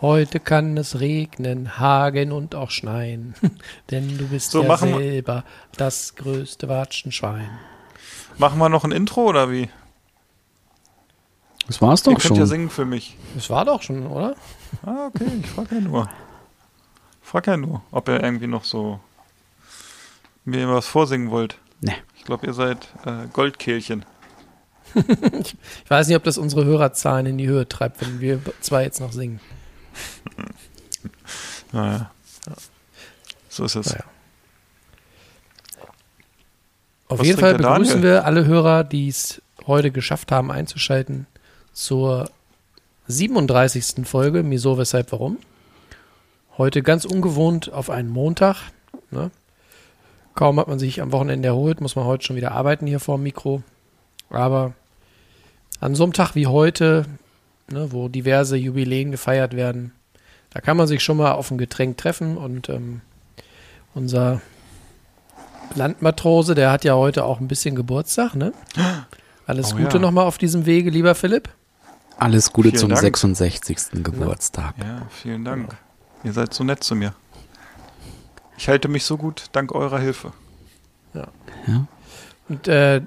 [0.00, 3.34] Heute kann es regnen, hagen und auch schneien,
[3.90, 5.44] denn du bist So, ja selber
[5.76, 7.48] das größte Watschenschwein.
[8.36, 9.70] Machen wir noch ein Intro oder wie?
[11.66, 12.46] Das war's Ihr doch könnt ja schon.
[12.46, 13.16] singen für mich.
[13.34, 14.36] Das war doch schon, oder?
[14.84, 16.08] Ah, okay, ich frag ja nur.
[17.22, 19.00] Frag ja nur, ob ihr irgendwie noch so
[20.44, 21.58] mir was vorsingen wollt.
[21.80, 21.94] Nee.
[22.16, 24.04] Ich glaube, ihr seid äh, Goldkehlchen.
[24.94, 29.00] Ich weiß nicht, ob das unsere Hörerzahlen in die Höhe treibt, wenn wir zwei jetzt
[29.00, 29.40] noch singen.
[31.72, 32.10] Naja.
[33.48, 33.86] So ist es.
[33.86, 34.04] Naja.
[37.08, 41.26] Auf Was jeden Fall begrüßen wir alle Hörer, die es heute geschafft haben, einzuschalten
[41.72, 42.30] zur
[43.08, 44.06] 37.
[44.06, 45.38] Folge Miso, weshalb, warum.
[46.58, 48.56] Heute ganz ungewohnt auf einen Montag.
[49.10, 49.30] Ne?
[50.34, 53.18] Kaum hat man sich am Wochenende erholt, muss man heute schon wieder arbeiten hier vor
[53.18, 53.62] dem Mikro.
[54.30, 54.74] Aber
[55.80, 57.06] an so einem Tag wie heute,
[57.70, 59.92] ne, wo diverse Jubiläen gefeiert werden,
[60.56, 63.02] da kann man sich schon mal auf ein Getränk treffen und ähm,
[63.94, 64.40] unser
[65.74, 68.54] Landmatrose, der hat ja heute auch ein bisschen Geburtstag, ne?
[69.46, 70.02] Alles Oh Gute ja.
[70.02, 71.50] nochmal auf diesem Wege, lieber Philipp.
[72.16, 73.02] Alles Gute Vielen zum Dank.
[73.02, 74.02] 66.
[74.02, 74.74] Geburtstag.
[74.78, 75.76] Ja, vielen Dank.
[76.24, 77.12] Ihr seid so nett zu mir.
[78.56, 80.32] Ich halte mich so gut dank eurer Hilfe.
[82.48, 83.02] Und äh,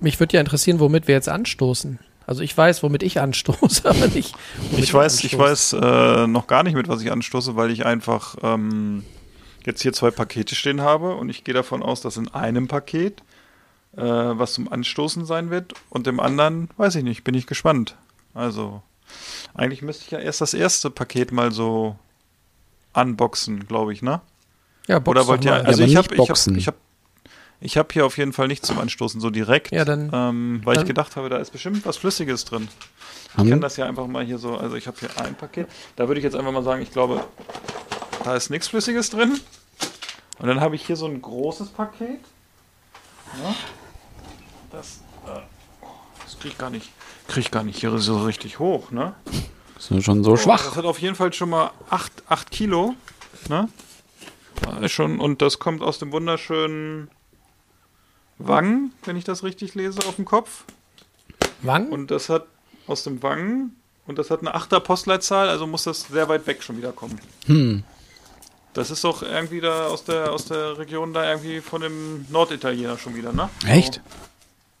[0.00, 1.98] mich würde ja interessieren, womit wir jetzt anstoßen.
[2.26, 4.34] Also ich weiß, womit ich anstoße, aber nicht.
[4.70, 5.72] womit Ich weiß, ich anstoßt.
[5.74, 9.04] weiß äh, noch gar nicht, mit was ich anstoße, weil ich einfach ähm,
[9.64, 13.22] jetzt hier zwei Pakete stehen habe und ich gehe davon aus, dass in einem Paket
[13.96, 17.96] äh, was zum Anstoßen sein wird und im anderen, weiß ich nicht, bin ich gespannt.
[18.34, 18.82] Also,
[19.54, 21.96] eigentlich müsste ich ja erst das erste Paket mal so
[22.92, 24.20] unboxen, glaube ich, ne?
[24.86, 26.56] Ja, box Oder wollt ihr, also aber ich habe ich habe boxen.
[26.56, 26.76] ich habe
[27.60, 30.74] ich habe hier auf jeden Fall nichts zum Anstoßen so direkt, Ja, dann- ähm, weil
[30.74, 32.68] dann- ich gedacht habe, da ist bestimmt was Flüssiges drin.
[33.32, 35.68] Ich Haben- kann das ja einfach mal hier so, also ich habe hier ein Paket.
[35.96, 37.24] Da würde ich jetzt einfach mal sagen, ich glaube,
[38.24, 39.40] da ist nichts Flüssiges drin.
[40.38, 42.20] Und dann habe ich hier so ein großes Paket.
[43.42, 43.54] Ja.
[44.70, 45.30] Das, äh,
[45.82, 45.86] oh,
[46.24, 46.90] das kriege ich gar nicht,
[47.28, 49.14] krieg ich gar nicht hier so richtig hoch, ne?
[49.78, 50.76] Ist ja schon so Das schwach.
[50.76, 52.94] hat auf jeden Fall schon mal 8, 8 Kilo.
[53.48, 53.68] Ne?
[54.80, 57.10] Ist schon, und das kommt aus dem wunderschönen
[58.38, 60.64] Wangen, wenn ich das richtig lese, auf dem Kopf.
[61.62, 61.88] Wann?
[61.88, 62.46] Und das hat
[62.86, 66.62] aus dem Wangen und das hat eine 8er Postleitzahl, also muss das sehr weit weg
[66.62, 67.18] schon wieder kommen.
[67.46, 67.84] Hm.
[68.74, 72.98] Das ist doch irgendwie da aus der, aus der Region da irgendwie von dem Norditaliener
[72.98, 73.48] schon wieder, ne?
[73.66, 74.00] Echt?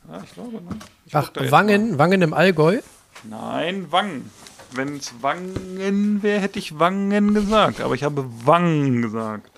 [0.08, 0.78] Ja, ich glaube, ne?
[1.06, 2.80] Ich Ach, Wangen, Wangen im Allgäu?
[3.22, 4.30] Nein, Wangen.
[4.72, 7.80] Wenn es Wangen wäre, hätte ich Wangen gesagt.
[7.80, 9.50] Aber ich habe Wangen gesagt.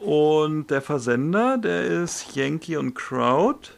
[0.00, 3.68] Und der Versender, der ist Yankee und Crowd.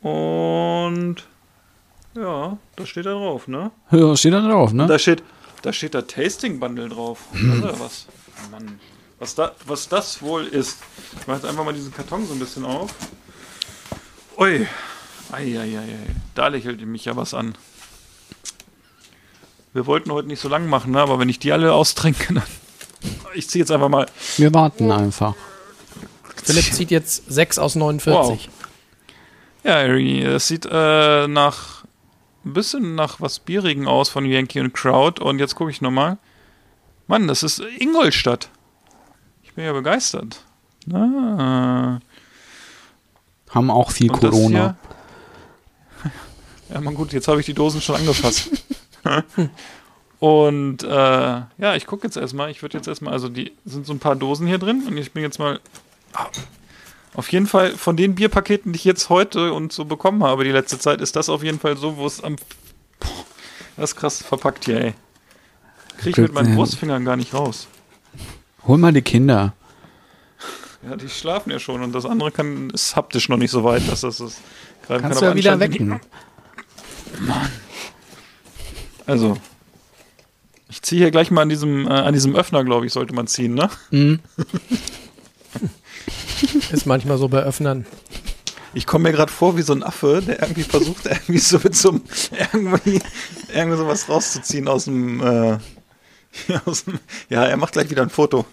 [0.00, 1.16] Und
[2.16, 3.70] ja, da steht er drauf, ne?
[3.90, 4.86] Ja, steht da drauf, ne?
[4.86, 5.22] Da steht,
[5.62, 7.20] da steht da Tasting Bundle drauf.
[7.32, 8.06] Das ist ja was.
[8.50, 8.80] Mann.
[9.18, 10.78] Was, da, was das wohl ist.
[11.20, 12.94] Ich mache jetzt einfach mal diesen Karton so ein bisschen auf.
[14.38, 14.66] Ui.
[15.30, 15.98] Eieiei.
[16.34, 17.54] Da lächelt mich ja was an.
[19.72, 21.00] Wir wollten heute nicht so lang machen, ne?
[21.00, 22.42] aber wenn ich die alle austrinke, dann.
[23.34, 24.06] Ich ziehe jetzt einfach mal.
[24.36, 25.34] Wir warten einfach.
[26.42, 28.48] Philipp zieht jetzt 6 aus 49.
[29.64, 31.84] Ja, Harry, das sieht äh, nach
[32.44, 35.22] ein bisschen nach was Bierigen aus von Yankee und Crowd.
[35.22, 36.18] Und jetzt gucke ich nochmal.
[37.06, 38.50] Mann, das ist Ingolstadt.
[39.42, 40.44] Ich bin ja begeistert.
[40.92, 41.98] Ah.
[43.50, 44.76] Haben auch viel Und Corona.
[46.02, 46.10] hier-
[46.74, 48.50] Ja, man gut, jetzt habe ich die Dosen schon angefasst.
[50.24, 52.50] und äh, ja, ich gucke jetzt erstmal.
[52.50, 55.12] Ich würde jetzt erstmal, also die sind so ein paar Dosen hier drin und ich
[55.12, 55.60] bin jetzt mal.
[56.14, 56.28] Ah,
[57.12, 60.50] Auf jeden Fall von den Bierpaketen, die ich jetzt heute und so bekommen habe, die
[60.50, 62.36] letzte Zeit, ist das auf jeden Fall so, wo es am.
[63.00, 63.08] Boah,
[63.76, 64.94] das ist krass verpackt hier, ey.
[65.98, 66.56] Krieg ich mit meinen.
[66.56, 67.68] Brustfingern gar nicht raus.
[68.66, 69.52] Hol mal die Kinder.
[70.88, 73.86] Ja, die schlafen ja schon und das andere kann, ist haptisch noch nicht so weit,
[73.90, 74.40] dass das ist.
[74.86, 76.00] greifen Kannst kann, du ja wieder wecken.
[79.06, 79.36] Also,
[80.74, 83.28] ich ziehe hier gleich mal an diesem, äh, an diesem Öffner, glaube ich, sollte man
[83.28, 83.70] ziehen, ne?
[83.92, 84.18] Mhm.
[86.72, 87.86] Ist manchmal so bei Öffnern.
[88.74, 91.76] Ich komme mir gerade vor wie so ein Affe, der irgendwie versucht, irgendwie so mit
[91.76, 92.02] so einem,
[92.52, 93.00] irgendwie,
[93.54, 95.58] irgendwie sowas rauszuziehen aus dem, äh,
[96.48, 96.98] Ja, aus dem-
[97.28, 98.44] ja, er macht gleich wieder ein Foto.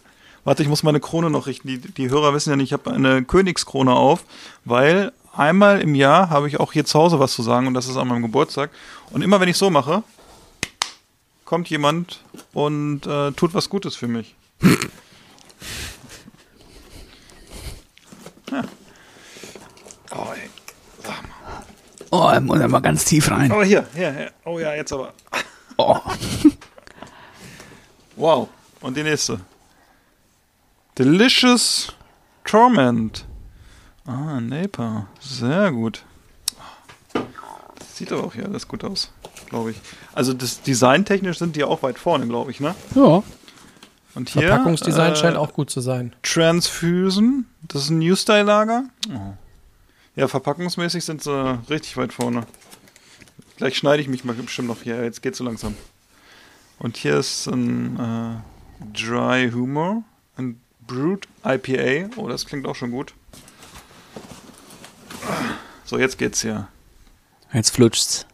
[0.44, 1.68] Warte, ich muss meine Krone noch richten.
[1.68, 4.24] Die, die Hörer wissen ja nicht, ich habe eine Königskrone auf,
[4.64, 7.88] weil einmal im Jahr habe ich auch hier zu Hause was zu sagen und das
[7.88, 8.70] ist an meinem Geburtstag.
[9.12, 10.04] Und immer wenn ich so mache,
[11.52, 14.36] kommt jemand und äh, tut was Gutes für mich.
[18.50, 18.62] ja.
[20.14, 20.50] Oh, ey.
[21.04, 21.64] Sag mal.
[22.12, 23.52] Oh, er muss ja mal ganz tief rein.
[23.52, 24.32] Oh, hier, hier, hier.
[24.46, 25.14] Oh ja, jetzt aber.
[25.78, 26.00] Oh.
[28.16, 28.50] Wow.
[28.82, 29.40] Und die nächste.
[30.98, 31.94] Delicious
[32.46, 33.26] Torment.
[34.06, 35.08] Ah, Naper.
[35.20, 36.04] Sehr gut.
[37.14, 39.12] Das sieht aber auch hier alles gut aus,
[39.52, 39.78] glaube ich.
[40.14, 42.74] Also das designtechnisch sind die auch weit vorne, glaube ich, ne?
[42.96, 43.22] Ja.
[44.16, 46.14] Und hier Verpackungsdesign äh, scheint auch gut zu sein.
[46.24, 47.46] Transfusion.
[47.62, 48.86] Das ist ein New Style Lager.
[49.10, 49.34] Oh.
[50.16, 52.46] Ja, verpackungsmäßig sind sie richtig weit vorne.
[53.58, 55.04] Gleich schneide ich mich mal bestimmt noch hier.
[55.04, 55.76] Jetzt geht's so langsam.
[56.80, 60.04] Und hier ist ein äh, Dry Humor,
[60.36, 62.10] ein Brute IPA.
[62.18, 63.14] Oh, das klingt auch schon gut.
[65.86, 66.68] So, jetzt geht's hier.
[67.54, 68.26] Jetzt flutscht's.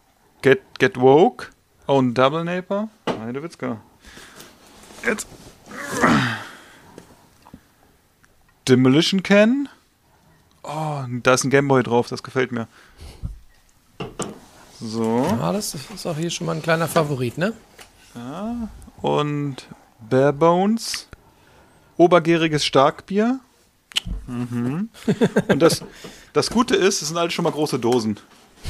[0.48, 1.50] Get, get Woke.
[1.88, 2.88] Oh, ein Double Naper.
[3.06, 3.82] Meine Witzka.
[5.06, 5.28] Jetzt.
[8.66, 9.68] Demolition Can.
[10.64, 12.70] Oh, da ist ein Gameboy drauf, das gefällt mir.
[14.80, 15.26] So.
[15.26, 17.52] Ja, das ist auch hier schon mal ein kleiner Favorit, ne?
[19.02, 19.68] Und
[20.10, 21.10] Bare Bones.
[21.98, 23.42] Obergäriges Starkbier.
[24.28, 24.92] Mhm.
[25.50, 25.84] Und das,
[26.32, 28.18] das Gute ist, es sind alle schon mal große Dosen.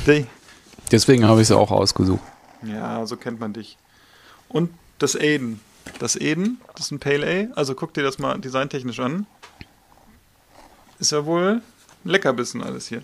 [0.07, 0.25] Die,
[0.91, 2.21] Deswegen habe ich es auch ausgesucht.
[2.63, 3.77] Ja, so kennt man dich.
[4.49, 5.59] Und das Aiden.
[5.99, 7.51] Das Aiden, das ist ein Pale Ale.
[7.55, 9.25] Also guck dir das mal designtechnisch an.
[10.99, 11.61] Ist ja wohl
[12.03, 13.03] Leckerbissen alles hier.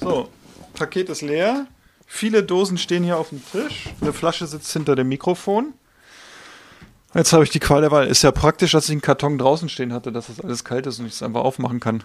[0.00, 0.28] So,
[0.74, 1.66] Paket ist leer.
[2.06, 3.88] Viele Dosen stehen hier auf dem Tisch.
[4.00, 5.74] Eine Flasche sitzt hinter dem Mikrofon.
[7.14, 8.08] Jetzt habe ich die Qual der Wahl.
[8.08, 10.98] Ist ja praktisch, dass ich einen Karton draußen stehen hatte, dass das alles kalt ist
[10.98, 12.02] und ich es einfach aufmachen kann.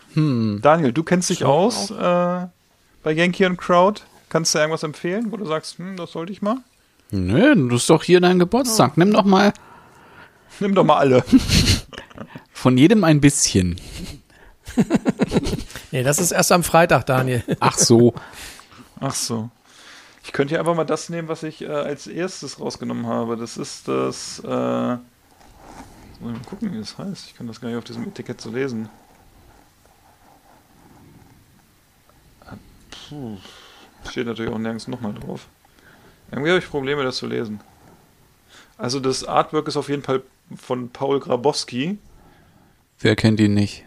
[0.61, 2.47] Daniel, du kennst dich aus äh,
[3.03, 4.01] bei Yankee und Crowd.
[4.29, 6.57] Kannst du irgendwas empfehlen, wo du sagst, hm, das sollte ich mal?
[7.11, 8.97] Nö, das ist doch hier dein Geburtstag.
[8.97, 9.51] Nimm doch mal
[10.59, 11.23] Nimm doch mal alle.
[12.53, 13.79] von jedem ein bisschen.
[15.91, 17.43] Nee, das ist erst am Freitag, Daniel.
[17.59, 18.13] Ach so.
[18.99, 19.49] Ach so.
[20.23, 23.35] Ich könnte ja einfach mal das nehmen, was ich äh, als erstes rausgenommen habe.
[23.37, 24.39] Das ist das.
[24.45, 27.25] Äh, jetzt muss ich mal gucken, wie das heißt.
[27.25, 28.87] Ich kann das gar nicht auf diesem Etikett so lesen.
[32.45, 32.53] Ah,
[33.09, 33.37] Puh.
[34.09, 35.47] Steht natürlich auch nirgends nochmal drauf.
[36.31, 37.59] Irgendwie habe ich Probleme, das zu lesen.
[38.77, 40.23] Also das Artwork ist auf jeden Fall
[40.55, 41.97] von Paul Grabowski.
[42.99, 43.85] Wer kennt ihn nicht?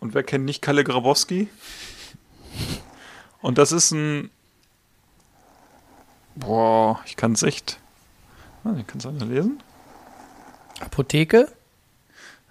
[0.00, 1.48] Und wer kennt nicht Kalle Grabowski?
[3.40, 4.30] Und das ist ein.
[6.34, 7.78] Boah, ich kann es echt.
[8.64, 9.62] Ah, ich kann es einer lesen.
[10.80, 11.48] Apotheke?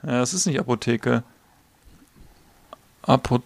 [0.04, 1.24] Ja, es ist nicht Apotheke.
[3.02, 3.44] Apo.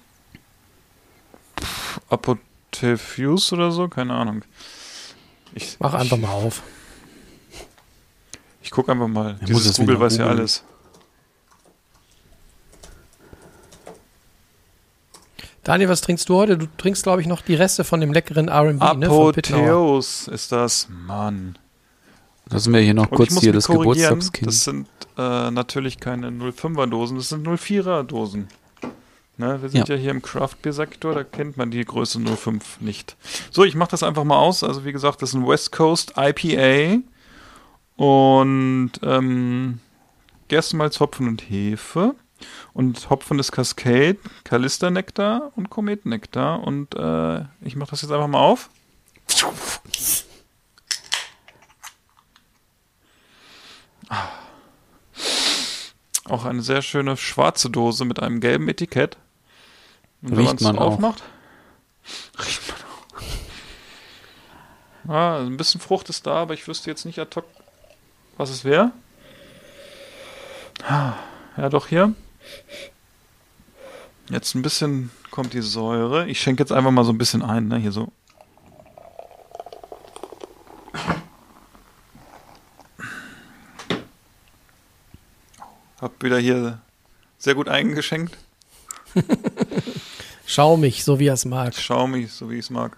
[2.78, 3.88] Pff, Apothephus oder so?
[3.88, 4.44] Keine Ahnung.
[5.54, 6.62] Ich, Mach einfach mal auf.
[8.62, 9.38] Ich guck einfach mal.
[9.42, 10.64] Muss Dieses es Google weiß ja alles.
[15.64, 16.58] Daniel, was trinkst du heute?
[16.58, 19.08] Du trinkst, glaube ich, noch die Reste von dem leckeren R&B, ne?
[19.08, 20.88] Apotheos ist das.
[20.90, 21.58] Mann.
[22.50, 24.48] Lassen wir hier noch Und ich kurz hier das korrigieren, Geburtstagskind.
[24.48, 24.88] Das sind
[25.18, 28.48] äh, natürlich keine 05er Dosen, das sind 04er Dosen.
[29.40, 29.96] Ne, wir sind ja.
[29.96, 30.02] Ja.
[30.02, 33.16] hier im Craft-Bier-Sektor, da kennt man die Größe 05 nicht.
[33.52, 34.64] So, ich mache das einfach mal aus.
[34.64, 37.02] Also wie gesagt, das ist ein West Coast IPA
[37.98, 39.80] und ähm,
[40.48, 42.16] Gerstenmalz, Hopfen und Hefe.
[42.74, 46.64] Und Hopfen ist Cascade, Kalister-Nektar und Kometennektar.
[46.64, 48.70] Und äh, ich mache das jetzt einfach mal auf.
[56.26, 59.18] Auch eine sehr schöne schwarze Dose mit einem gelben Etikett.
[60.22, 60.94] Und wenn Riecht man es man auch.
[60.94, 61.24] aufmacht,
[62.40, 62.84] riecht man auch.
[65.16, 67.46] Ah, ein bisschen Frucht ist da, aber ich wüsste jetzt nicht ad hoc,
[68.38, 68.92] was es wäre.
[70.88, 71.14] Ah,
[71.56, 72.14] Ja, doch hier.
[74.30, 76.28] Jetzt ein bisschen kommt die Säure.
[76.28, 77.78] Ich schenke jetzt einfach mal so ein bisschen ein, ne?
[77.78, 78.12] Hier so.
[86.02, 86.80] Hab wieder hier
[87.38, 88.38] sehr gut eingeschenkt.
[90.46, 91.76] Schaumig, so wie er es mag.
[91.76, 92.98] Schaumig, so wie ich es mag.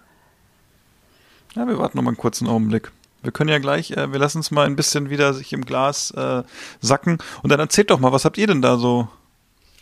[1.56, 2.92] Ja, wir warten noch mal einen kurzen Augenblick.
[3.22, 6.10] Wir können ja gleich, äh, wir lassen es mal ein bisschen wieder sich im Glas
[6.12, 6.42] äh,
[6.80, 7.18] sacken.
[7.42, 9.08] Und dann erzählt doch mal, was habt ihr denn da so?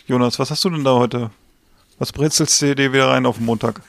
[0.06, 1.30] Jonas, was hast du denn da heute?
[1.98, 3.82] Was brezelst du dir wieder rein auf den Montag?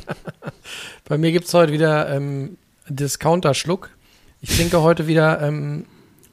[1.04, 2.56] Bei mir gibt es heute wieder ähm,
[2.88, 3.90] Discounter-Schluck.
[4.40, 5.84] Ich trinke heute wieder ähm,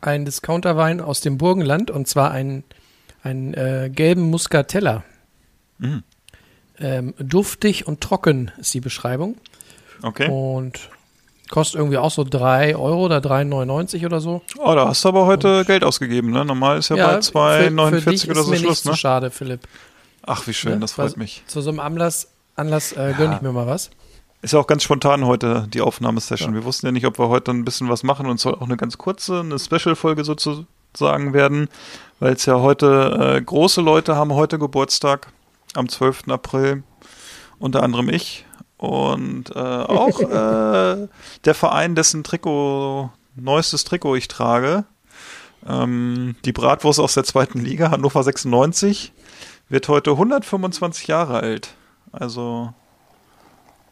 [0.02, 2.64] ein Discounterwein aus dem Burgenland und zwar einen,
[3.24, 5.04] einen äh, gelben Muscatella.
[5.80, 6.04] Mhm.
[6.80, 9.36] Ähm, duftig und trocken ist die Beschreibung.
[10.04, 10.30] Okay.
[10.30, 10.90] Und
[11.50, 14.42] kostet irgendwie auch so 3 Euro oder 3,99 oder so.
[14.60, 16.46] Oh, da hast du aber heute Geld ausgegeben, ne?
[16.46, 18.98] Normal ist ja, bei für- für 2,49 dich oder so mir Schluss, nicht so ne?
[18.98, 19.62] schade, Philipp.
[20.24, 20.80] Ach, wie schön, Ne?
[20.80, 21.44] das freut Weil mich.
[21.48, 23.90] Zu so einem Anlass, Anlass äh, gönn ich mir mal was.
[24.44, 26.54] Ist ja auch ganz spontan heute die Aufnahmesession.
[26.54, 28.62] Wir wussten ja nicht, ob wir heute ein bisschen was machen und es soll auch
[28.62, 30.24] eine ganz kurze, eine Special-Folge
[30.98, 31.70] sozusagen werden,
[32.20, 35.28] weil es ja heute äh, große Leute haben heute Geburtstag
[35.76, 36.30] am 12.
[36.30, 36.84] April,
[37.60, 38.46] unter anderem ich
[38.78, 41.08] und äh, auch äh,
[41.46, 44.86] der Verein, dessen Trikot, neuestes Trikot ich trage.
[45.68, 49.14] Ähm, die Bratwurst aus der zweiten Liga, Hannover 96,
[49.70, 51.76] wird heute 125 Jahre alt.
[52.12, 52.74] Also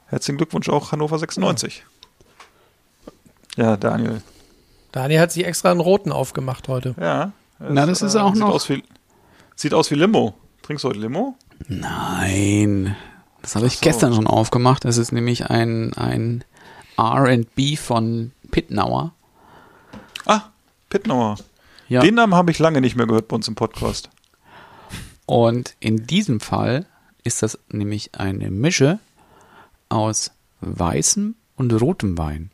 [0.07, 1.83] Herzlichen Glückwunsch auch Hannover 96.
[3.57, 4.21] Ja, Daniel.
[4.96, 6.96] Daniel hat sich extra einen roten aufgemacht heute.
[6.98, 7.34] Ja.
[7.60, 8.82] Na, das ist auch sieht noch- Aus wie,
[9.54, 10.36] sieht aus wie Limo.
[10.62, 11.36] Trinkst du heute Limo?
[11.68, 12.96] Nein.
[13.42, 13.82] Das habe ich so.
[13.84, 14.86] gestern schon aufgemacht.
[14.86, 16.46] Das ist nämlich ein, ein
[16.98, 19.14] RB von Pitnauer.
[20.25, 20.44] Ah,
[20.90, 21.36] Pittnauer.
[21.90, 22.00] Ja.
[22.00, 24.10] Den Namen habe ich lange nicht mehr gehört bei uns im Podcast.
[25.25, 26.86] Und in diesem Fall
[27.25, 29.00] ist das nämlich eine Mische
[29.90, 32.50] aus weißem und rotem Wein.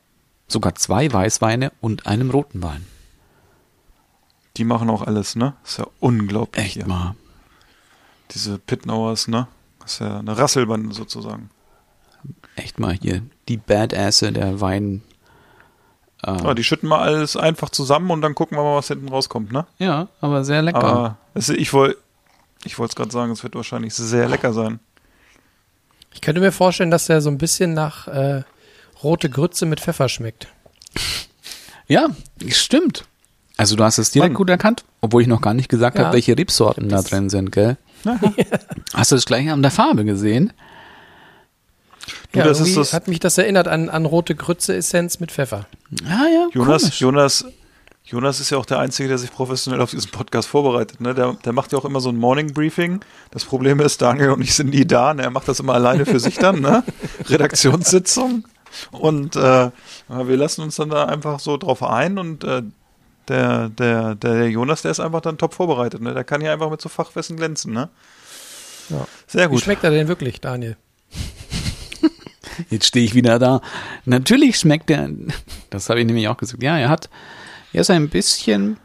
[0.51, 2.85] Sogar zwei Weißweine und einem roten Wein.
[4.57, 5.53] Die machen auch alles, ne?
[5.63, 6.65] Ist ja unglaublich.
[6.65, 6.87] Echt hier.
[6.87, 7.15] mal.
[8.31, 9.47] Diese Pittnauers, ne?
[9.79, 11.49] Das ist ja eine Rasselbande sozusagen.
[12.57, 13.21] Echt mal hier.
[13.47, 15.01] Die Badasse der Wein.
[16.23, 19.07] Äh, Ah, die schütten mal alles einfach zusammen und dann gucken wir mal, was hinten
[19.07, 19.65] rauskommt, ne?
[19.79, 20.83] ja, aber sehr lecker.
[20.83, 21.97] Aber es, ich wollte
[22.65, 24.79] ich wollte es gerade sagen, es wird wahrscheinlich sehr lecker sein.
[26.13, 28.43] Ich könnte mir vorstellen, dass der so ein bisschen nach äh,
[29.03, 30.47] rote Grütze mit Pfeffer schmeckt.
[31.87, 32.07] Ja,
[32.49, 33.05] stimmt.
[33.57, 34.37] Also du hast es direkt Mann.
[34.37, 36.05] gut erkannt, obwohl ich noch gar nicht gesagt Ja.
[36.05, 37.77] habe, welche Rebsorten da drin sind, gell?
[38.95, 40.53] Hast du das gleich an der Farbe gesehen?
[42.31, 45.67] Du, ja, das ist das- hat mich das erinnert an, an rote Grütze-Essenz mit Pfeffer.
[46.05, 46.99] Ah ja, Jonas, komisch.
[47.01, 47.45] Jonas,
[48.05, 50.99] Jonas ist ja auch der Einzige, der sich professionell auf diesen Podcast vorbereitet.
[50.99, 51.13] Ne?
[51.13, 53.01] Der, der macht ja auch immer so ein Morning Briefing.
[53.29, 55.13] Das Problem ist, Daniel und ich sind nie da.
[55.13, 55.21] Ne?
[55.23, 56.61] Er macht das immer alleine für sich dann.
[56.61, 56.83] Ne?
[57.29, 58.45] Redaktionssitzung.
[58.91, 59.71] Und äh,
[60.07, 62.63] wir lassen uns dann da einfach so drauf ein und äh,
[63.27, 66.01] der, der, der Jonas, der ist einfach dann top vorbereitet.
[66.01, 66.13] Ne?
[66.13, 67.73] Der kann hier einfach mit so Fachwissen glänzen.
[67.73, 67.89] Ne?
[68.89, 69.07] Ja.
[69.27, 69.63] Sehr Wie gut.
[69.63, 70.77] schmeckt er denn wirklich, Daniel?
[72.69, 73.61] Jetzt stehe ich wieder da.
[74.05, 75.09] Natürlich schmeckt er,
[75.69, 77.09] das habe ich nämlich auch gesagt, ja, er hat,
[77.73, 78.77] er ist ein bisschen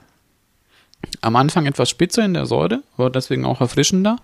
[1.20, 4.16] am Anfang etwas spitzer in der Säure, aber deswegen auch erfrischender.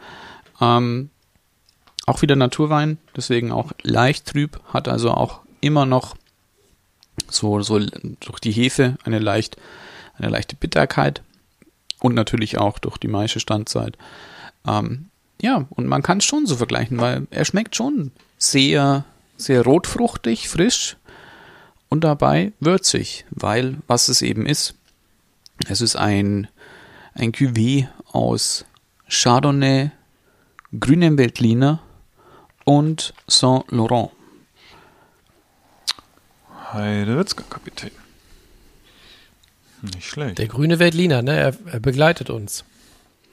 [0.60, 1.10] Ähm,
[2.06, 6.14] auch wieder Naturwein, deswegen auch leicht trüb, hat also auch immer noch
[7.28, 9.56] so, so durch die Hefe eine leicht,
[10.18, 11.22] eine leichte Bitterkeit
[12.00, 13.96] und natürlich auch durch die Maische Standzeit.
[14.66, 15.06] Ähm,
[15.40, 19.04] ja, und man kann es schon so vergleichen, weil er schmeckt schon sehr,
[19.36, 20.96] sehr rotfruchtig, frisch
[21.88, 24.74] und dabei würzig, weil was es eben ist,
[25.68, 26.48] es ist ein,
[27.14, 28.64] ein Cuvée aus
[29.08, 29.90] Chardonnay,
[30.78, 31.80] grünem Veltliner
[32.64, 34.10] und Saint Laurent.
[36.72, 37.90] Heidewitzka, Kapitän.
[39.82, 40.38] Nicht schlecht.
[40.38, 41.36] Der grüne Veltliner, ne?
[41.36, 42.64] Er, er begleitet uns.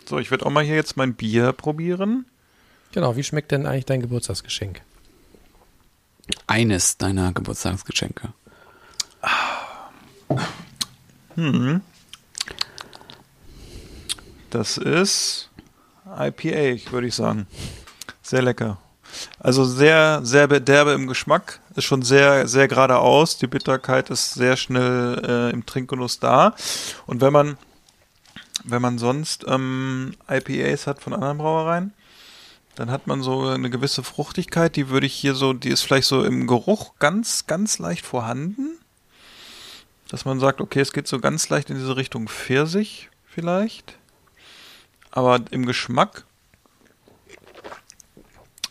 [0.06, 2.26] So, ich werde auch mal hier jetzt mein Bier probieren.
[2.92, 4.82] Genau, wie schmeckt denn eigentlich dein Geburtstagsgeschenk?
[6.48, 8.34] Eines deiner Geburtstagsgeschenke.
[14.50, 15.50] Das ist
[16.06, 17.46] IPA, würde ich sagen.
[18.24, 18.80] Sehr lecker.
[19.40, 21.60] Also sehr, sehr derbe im Geschmack.
[21.80, 23.38] Ist schon sehr, sehr geradeaus.
[23.38, 26.54] Die Bitterkeit ist sehr schnell äh, im Trinkgenuss da.
[27.06, 27.58] Und wenn man,
[28.66, 31.94] wenn man sonst ähm, IPAs hat von anderen Brauereien,
[32.76, 36.10] dann hat man so eine gewisse Fruchtigkeit, die würde ich hier so, die ist vielleicht
[36.10, 38.78] so im Geruch ganz, ganz leicht vorhanden.
[40.10, 43.98] Dass man sagt, okay, es geht so ganz leicht in diese Richtung Pfirsich vielleicht.
[45.12, 46.26] Aber im Geschmack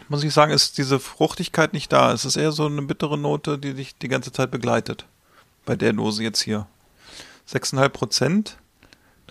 [0.08, 2.12] muss ich sagen, ist diese Fruchtigkeit nicht da.
[2.12, 5.04] Es ist eher so eine bittere Note, die dich die ganze Zeit begleitet.
[5.66, 6.66] Bei der Dose jetzt hier.
[7.52, 8.56] 6,5 Prozent.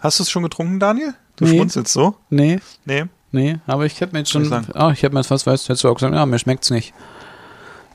[0.01, 1.13] Hast du es schon getrunken, Daniel?
[1.35, 1.51] Du Nee.
[1.55, 2.15] schmunzelst so?
[2.29, 3.05] Nee, Nee.
[3.31, 5.65] nee, aber ich hätte mir jetzt schon, ich ah, ich hätte mir jetzt fast, weißt
[5.65, 6.93] du, hättest du auch gesagt, ja, mir schmeckt's nicht.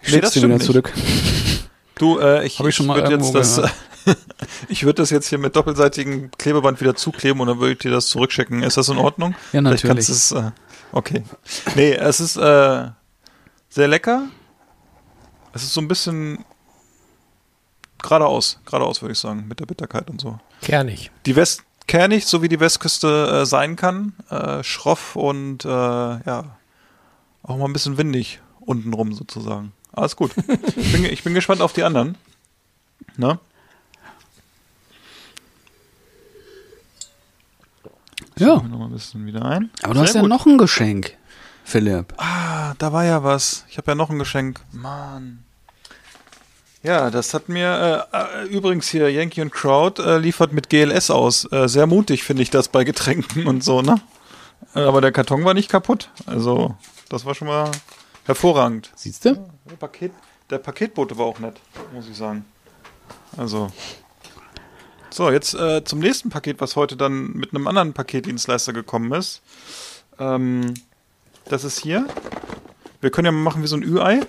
[0.03, 0.93] Ich Nee, das dir wieder stimmt zurück.
[1.97, 3.73] Du, äh, ich, Hab ich schon mal würd jetzt das, gehört.
[4.69, 7.93] ich würde das jetzt hier mit doppelseitigem Klebeband wieder zukleben und dann würde ich dir
[7.93, 8.65] das zurückschicken.
[8.65, 9.33] Ist das in Ordnung?
[9.53, 10.07] Ja, Vielleicht natürlich.
[10.07, 10.51] kannst du es, äh,
[10.93, 11.25] okay.
[11.75, 12.89] Nee, es ist äh,
[13.69, 14.29] sehr lecker.
[15.53, 16.45] Es ist so ein bisschen
[18.01, 20.39] geradeaus, geradeaus würde ich sagen, mit der Bitterkeit und so.
[20.61, 21.11] Kernig.
[21.27, 26.57] Die West kernig, so wie die Westküste äh, sein kann, äh, schroff und äh, ja,
[27.43, 29.73] auch mal ein bisschen windig untenrum sozusagen.
[29.93, 30.33] Alles gut.
[30.77, 32.17] ich, bin, ich bin gespannt auf die anderen.
[33.17, 33.39] Ne?
[38.43, 39.71] Ja, Noch mal ein bisschen wieder ein.
[39.83, 40.31] aber du Sehr hast ja gut.
[40.31, 41.17] noch ein Geschenk,
[41.65, 42.13] Philipp.
[42.17, 43.65] Ah, da war ja was.
[43.69, 44.61] Ich habe ja noch ein Geschenk.
[44.73, 45.45] Mann.
[46.83, 51.11] Ja, das hat mir äh, äh, übrigens hier Yankee und Crowd äh, liefert mit GLS
[51.11, 51.51] aus.
[51.53, 54.01] Äh, sehr mutig finde ich das bei Getränken und so, ne?
[54.75, 56.11] Äh, aber der Karton war nicht kaputt.
[56.27, 56.75] Also,
[57.09, 57.71] das war schon mal
[58.25, 58.91] hervorragend.
[58.97, 59.35] Siehst du?
[59.71, 60.13] Der, Paket,
[60.51, 61.61] der Paketbote war auch nett,
[61.95, 62.45] muss ich sagen.
[63.37, 63.71] Also.
[65.12, 69.42] So, jetzt äh, zum nächsten Paket, was heute dann mit einem anderen Paketdienstleister gekommen ist.
[70.19, 70.73] Ähm,
[71.45, 72.07] das ist hier.
[73.02, 74.21] Wir können ja mal machen wie so ein Ü-Ei.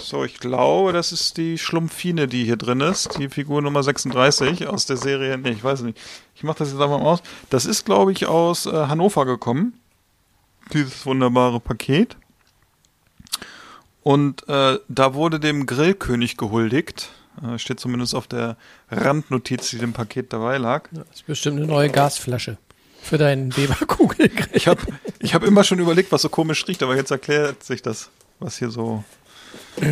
[0.00, 3.18] So, ich glaube, das ist die Schlumpfine, die hier drin ist.
[3.18, 5.36] Die Figur Nummer 36 aus der Serie.
[5.36, 5.98] Nee, ich weiß nicht.
[6.36, 7.24] Ich mache das jetzt einfach mal aus.
[7.48, 9.74] Das ist, glaube ich, aus äh, Hannover gekommen.
[10.72, 12.16] Dieses wunderbare Paket.
[14.04, 17.10] Und äh, da wurde dem Grillkönig gehuldigt.
[17.42, 18.56] Äh, steht zumindest auf der
[18.90, 20.88] Randnotiz, die dem Paket dabei lag.
[20.92, 22.58] Das ist bestimmt eine neue Gasflasche
[23.02, 24.48] für deinen Weber-Kugelgrill.
[24.52, 24.80] Ich habe
[25.20, 28.10] ich hab immer schon überlegt, was so komisch riecht, aber jetzt erklärt sich das,
[28.40, 29.04] was hier so.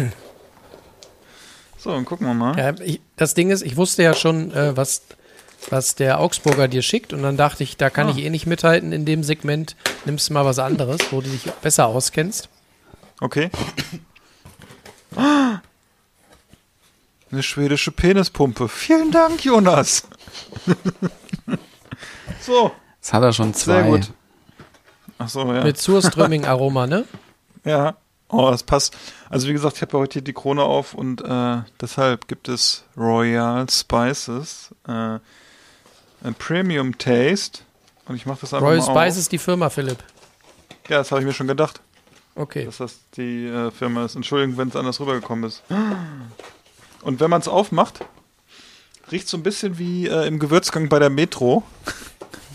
[1.80, 2.59] So, dann gucken wir mal.
[2.59, 5.02] Ja, ich, das Ding ist, ich wusste ja schon, äh, was,
[5.71, 8.11] was der Augsburger dir schickt und dann dachte ich, da kann Ah.
[8.11, 9.76] ich eh nicht mithalten in dem Segment.
[10.04, 12.49] Nimmst du mal was anderes, wo du dich besser auskennst.
[13.21, 13.50] Okay.
[15.16, 15.62] Ah!
[17.31, 18.69] Eine schwedische Penispumpe.
[18.69, 20.05] Vielen Dank, Jonas.
[22.41, 23.73] so, Das hat er schon zwei.
[23.75, 24.11] sehr gut.
[25.19, 25.65] Ach so, ja.
[25.65, 27.05] Mit Surströmming-Aroma, ne?
[27.65, 27.97] Ja.
[28.31, 28.97] Oh, das passt.
[29.31, 32.49] Also wie gesagt, ich habe ja heute hier die Krone auf und äh, deshalb gibt
[32.49, 34.93] es Royal Spices, äh,
[36.23, 37.61] ein Premium Taste.
[38.07, 39.19] Und ich mache das einfach Royal mal Spice auf.
[39.19, 39.99] ist die Firma, Philipp.
[40.88, 41.81] Ja, das habe ich mir schon gedacht,
[42.35, 42.64] Okay.
[42.67, 44.14] dass das die äh, Firma ist.
[44.14, 45.62] Entschuldigung, wenn es anders rübergekommen ist.
[47.09, 48.01] Und wenn man es aufmacht,
[49.11, 51.62] riecht so ein bisschen wie äh, im Gewürzgang bei der Metro.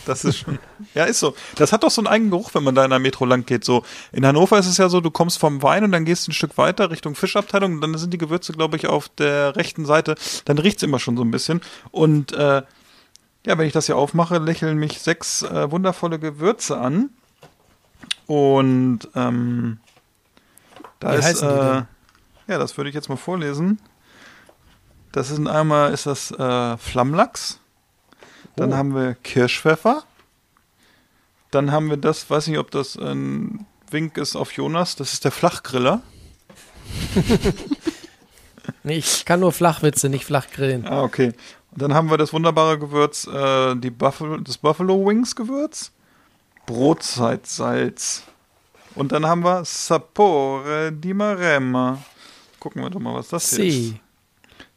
[0.05, 0.59] Das ist schon.
[0.95, 1.33] Ja, ist so.
[1.55, 3.63] Das hat doch so einen eigenen Geruch, wenn man da in der Metro lang geht.
[3.63, 6.31] So in Hannover ist es ja so, du kommst vom Wein und dann gehst du
[6.31, 9.85] ein Stück weiter Richtung Fischabteilung und dann sind die Gewürze, glaube ich, auf der rechten
[9.85, 10.15] Seite.
[10.43, 11.61] Dann riecht's immer schon so ein bisschen.
[11.91, 12.63] Und äh,
[13.45, 17.09] ja, wenn ich das hier aufmache, lächeln mich sechs äh, wundervolle Gewürze an.
[18.27, 19.77] Und ähm,
[20.99, 21.85] da Wie ist äh, ja,
[22.47, 23.79] das würde ich jetzt mal vorlesen.
[25.13, 27.59] Das ist einmal ist das äh, Flammlachs.
[28.57, 28.75] Dann Oh.
[28.75, 30.03] haben wir Kirschpfeffer.
[31.51, 35.23] Dann haben wir das, weiß nicht, ob das ein Wink ist auf Jonas, das ist
[35.23, 36.01] der Flachgriller.
[38.85, 40.85] Nee, ich kann nur Flachwitze, nicht Flachgrillen.
[40.87, 41.33] Ah, okay.
[41.71, 45.91] Und dann haben wir das wunderbare Gewürz, äh, die Buffalo, das Buffalo Wings Gewürz.
[46.65, 48.23] Brotzeitsalz.
[48.95, 51.97] Und dann haben wir Sapore di Maremma.
[52.59, 53.93] Gucken wir doch mal, was das hier ist.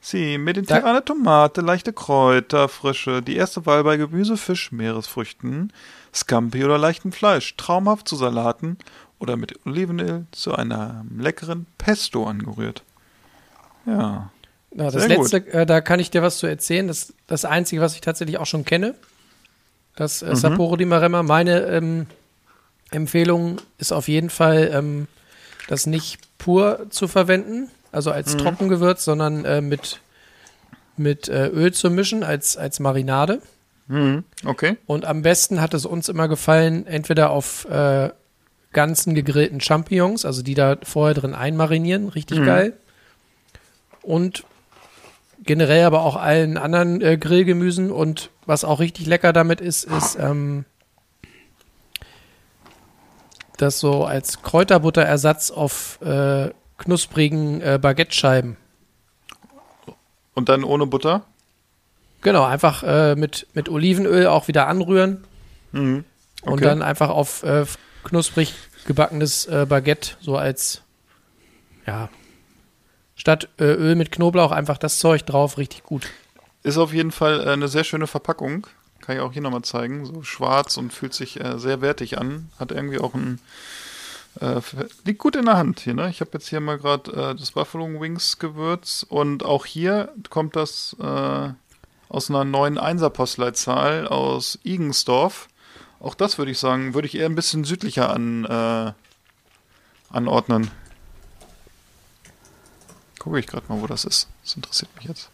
[0.06, 0.16] Sie.
[0.18, 5.72] Sie, mediterrane Tomate, leichte Kräuter, Frische, die erste Wahl bei Gemüse, Fisch, Meeresfrüchten,
[6.14, 8.78] Scampi oder leichtem Fleisch, traumhaft zu Salaten
[9.18, 12.82] oder mit Olivenöl zu einem leckeren Pesto angerührt.
[13.84, 14.30] Ja.
[14.74, 16.86] Ja, das Sehr letzte, äh, da kann ich dir was zu erzählen.
[16.86, 18.94] Das das Einzige, was ich tatsächlich auch schon kenne.
[19.96, 20.28] Das Mhm.
[20.28, 21.22] äh, Sapporo di Maremma.
[21.22, 22.06] Meine ähm,
[22.90, 25.08] Empfehlung ist auf jeden Fall, ähm,
[25.68, 28.38] das nicht pur zu verwenden, also als Mhm.
[28.38, 30.00] Trockengewürz, sondern äh, mit,
[30.96, 33.40] mit äh, Öl zu mischen als, als Marinade.
[34.44, 34.78] Okay.
[34.86, 38.10] Und am besten hat es uns immer gefallen, entweder auf äh,
[38.72, 42.72] ganzen gegrillten Champignons, also die da vorher drin einmarinieren, richtig geil.
[44.02, 44.44] Und
[45.44, 47.92] generell aber auch allen anderen äh, Grillgemüsen.
[47.92, 50.64] Und was auch richtig lecker damit ist, ist ähm,
[53.56, 58.56] das so als Kräuterbutterersatz auf äh, knusprigen äh, Baguette-Scheiben.
[60.34, 61.24] Und dann ohne Butter?
[62.22, 65.24] Genau, einfach äh, mit, mit Olivenöl auch wieder anrühren.
[65.72, 66.04] Mhm.
[66.42, 66.64] Und Okay.
[66.64, 67.64] dann einfach auf äh,
[68.04, 68.54] knusprig
[68.86, 70.82] gebackenes äh, Baguette, so als,
[71.86, 72.08] ja,
[73.16, 76.06] statt äh, Öl mit Knoblauch einfach das Zeug drauf, richtig gut.
[76.62, 78.66] Ist auf jeden Fall äh, eine sehr schöne Verpackung.
[79.00, 80.04] Kann ich auch hier nochmal zeigen.
[80.04, 82.50] So schwarz und fühlt sich äh, sehr wertig an.
[82.58, 83.40] Hat irgendwie auch ein.
[84.40, 84.60] Äh,
[85.04, 86.10] liegt gut in der Hand hier, ne?
[86.10, 90.56] Ich habe jetzt hier mal gerade äh, das Buffalo Wings Gewürz und auch hier kommt
[90.56, 91.48] das äh,
[92.08, 95.48] aus einer neuen Einser-Postleitzahl aus Igensdorf.
[96.00, 98.92] Auch das würde ich sagen, würde ich eher ein bisschen südlicher an, äh,
[100.10, 100.70] anordnen.
[103.18, 104.28] gucke ich gerade mal, wo das ist.
[104.42, 105.30] Das interessiert mich jetzt.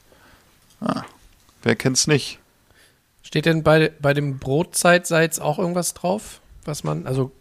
[0.80, 1.02] Ah,
[1.62, 2.38] wer kennt's nicht?
[3.22, 6.40] Steht denn bei, bei dem Brotzeitsalz auch irgendwas drauf?
[6.64, 7.32] Was man, also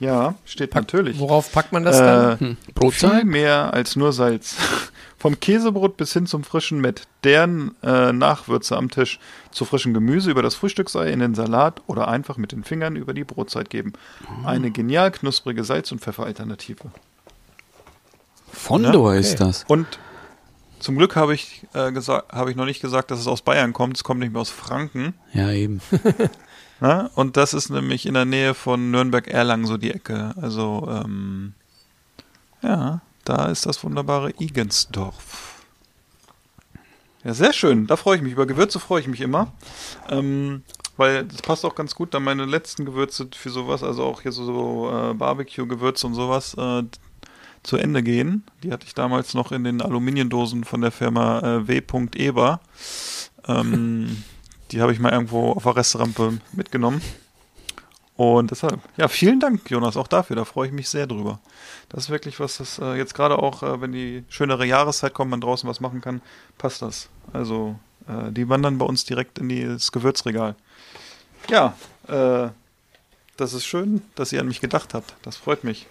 [0.00, 1.18] Ja, steht packt, natürlich.
[1.18, 2.32] worauf packt man das dann?
[2.32, 2.56] Äh, Hm.
[2.64, 3.24] Viel Brotzeit?
[3.24, 4.56] mehr als nur Salz.
[5.18, 9.18] Vom Käsebrot bis hin zum frischen Mett, deren äh, Nachwürze am Tisch,
[9.52, 13.14] zu frischem Gemüse über das Frühstücksei in den Salat oder einfach mit den Fingern über
[13.14, 13.94] die Brotzeit geben.
[14.44, 16.90] Eine genial knusprige Salz- und Pfefferalternative.
[18.52, 19.64] Fondo Ja, ist das.
[19.66, 19.86] Und
[20.78, 23.72] zum Glück habe ich, äh, gesagt, habe ich noch nicht gesagt, dass es aus Bayern
[23.72, 23.96] kommt.
[23.96, 25.14] Es kommt nicht mehr aus Franken.
[25.32, 25.80] Ja, eben.
[26.84, 27.08] Ja?
[27.14, 30.34] Und das ist nämlich in der Nähe von Nürnberg-Erlangen so die Ecke.
[30.40, 31.54] Also, ähm,
[32.60, 35.62] ja, da ist das wunderbare Igensdorf.
[37.24, 37.86] Ja, sehr schön.
[37.86, 38.34] Da freue ich mich.
[38.34, 39.50] Über Gewürze freue ich mich immer.
[40.10, 40.62] Ähm,
[40.98, 44.30] weil das passt auch ganz gut, da meine letzten Gewürze für sowas, also auch hier
[44.30, 46.82] so, so äh, Barbecue-Gewürze und sowas, äh,
[47.62, 48.44] zu Ende gehen.
[48.62, 51.80] Die hatte ich damals noch in den Aluminiumdosen von der Firma äh, W.
[53.48, 54.22] Ähm,
[54.74, 57.00] die habe ich mal irgendwo auf der Restrampe mitgenommen.
[58.16, 60.36] Und deshalb, ja, vielen Dank, Jonas, auch dafür.
[60.36, 61.40] Da freue ich mich sehr drüber.
[61.88, 65.30] Das ist wirklich was, das äh, jetzt gerade auch, äh, wenn die schönere Jahreszeit kommt,
[65.30, 66.22] man draußen was machen kann,
[66.58, 67.08] passt das.
[67.32, 70.54] Also, äh, die wandern bei uns direkt in die- das Gewürzregal.
[71.50, 71.74] Ja,
[72.08, 72.48] äh,
[73.36, 75.14] das ist schön, dass ihr an mich gedacht habt.
[75.22, 75.86] Das freut mich.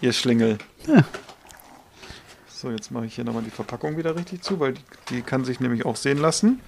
[0.00, 0.58] Ihr Schlingel.
[2.48, 5.44] So, jetzt mache ich hier nochmal die Verpackung wieder richtig zu, weil die, die kann
[5.44, 6.60] sich nämlich auch sehen lassen.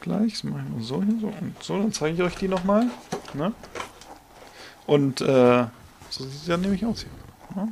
[0.00, 2.48] Gleich, das mache ich mal so hier so und so, dann zeige ich euch die
[2.48, 2.86] nochmal.
[3.34, 3.52] Ne?
[4.86, 5.66] Und äh,
[6.08, 7.68] so sieht sie dann nämlich aus hier.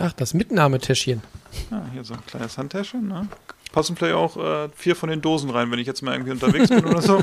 [0.00, 1.22] Ach, das Mitnahmetäschchen.
[1.70, 3.08] Ja, hier so ein kleines Handtäschchen.
[3.08, 3.28] Ne?
[3.72, 6.68] Passen vielleicht auch äh, vier von den Dosen rein, wenn ich jetzt mal irgendwie unterwegs
[6.68, 7.22] bin oder so.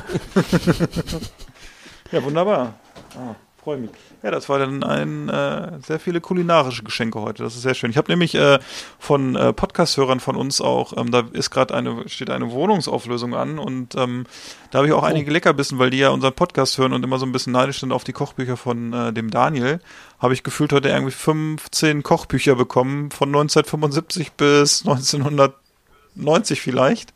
[2.12, 2.74] ja, wunderbar.
[3.16, 3.90] Ah, Freue mich.
[4.22, 7.42] Ja, das war dann ein äh, sehr viele kulinarische Geschenke heute.
[7.42, 7.90] Das ist sehr schön.
[7.90, 8.58] Ich habe nämlich äh,
[8.98, 13.58] von äh, Podcast-Hörern von uns auch, ähm, da ist gerade eine, steht eine Wohnungsauflösung an
[13.58, 14.26] und ähm,
[14.70, 17.24] da habe ich auch einige Leckerbissen, weil die ja unseren Podcast hören und immer so
[17.24, 19.80] ein bisschen neidisch sind auf die Kochbücher von äh, dem Daniel.
[20.18, 27.14] Habe ich gefühlt heute irgendwie 15 Kochbücher bekommen, von 1975 bis 1990 vielleicht.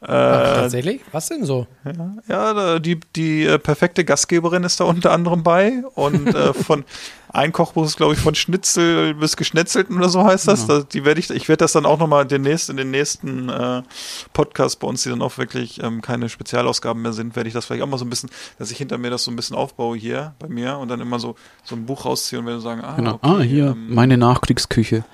[0.00, 1.00] Ach, Äh, tatsächlich?
[1.10, 1.66] Was denn so?
[2.28, 5.82] ja, da- die, die äh, perfekte Gastgeberin ist da unter anderem bei.
[5.94, 6.84] Und äh, von
[7.30, 10.66] ein Kochbuch ist, glaube ich, von Schnitzel bis Geschnetzelten oder so heißt das.
[10.66, 13.82] da, die werde ich, ich werde das dann auch nochmal demnächst in den nächsten äh,
[14.32, 17.66] Podcasts bei uns, die dann auch wirklich ähm, keine Spezialausgaben mehr sind, werde ich das
[17.66, 19.96] vielleicht auch mal so ein bisschen, dass ich hinter mir das so ein bisschen aufbaue
[19.96, 21.34] hier bei mir und dann immer so,
[21.64, 23.14] so ein Buch rausziehe und werde sagen, ah, Genau.
[23.14, 25.04] okay, ah, hier, ähm, meine Nachkriegsküche.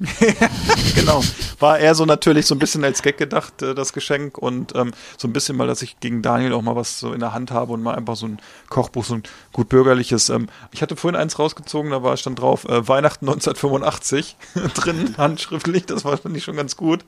[0.94, 1.22] genau.
[1.60, 4.38] War eher so natürlich so ein bisschen als Gag gedacht, äh, das Geschenk.
[4.38, 7.20] Und ähm, so ein bisschen mal, dass ich gegen Daniel auch mal was so in
[7.20, 10.30] der Hand habe und mal einfach so ein Kochbuch, so ein gut bürgerliches.
[10.30, 14.36] Ähm, ich hatte vorhin eins rausgezogen, da war stand drauf, äh, Weihnachten 1985
[14.74, 15.86] drin, handschriftlich.
[15.86, 17.04] Das war, fand ich schon ganz gut.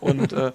[0.00, 0.52] Und äh,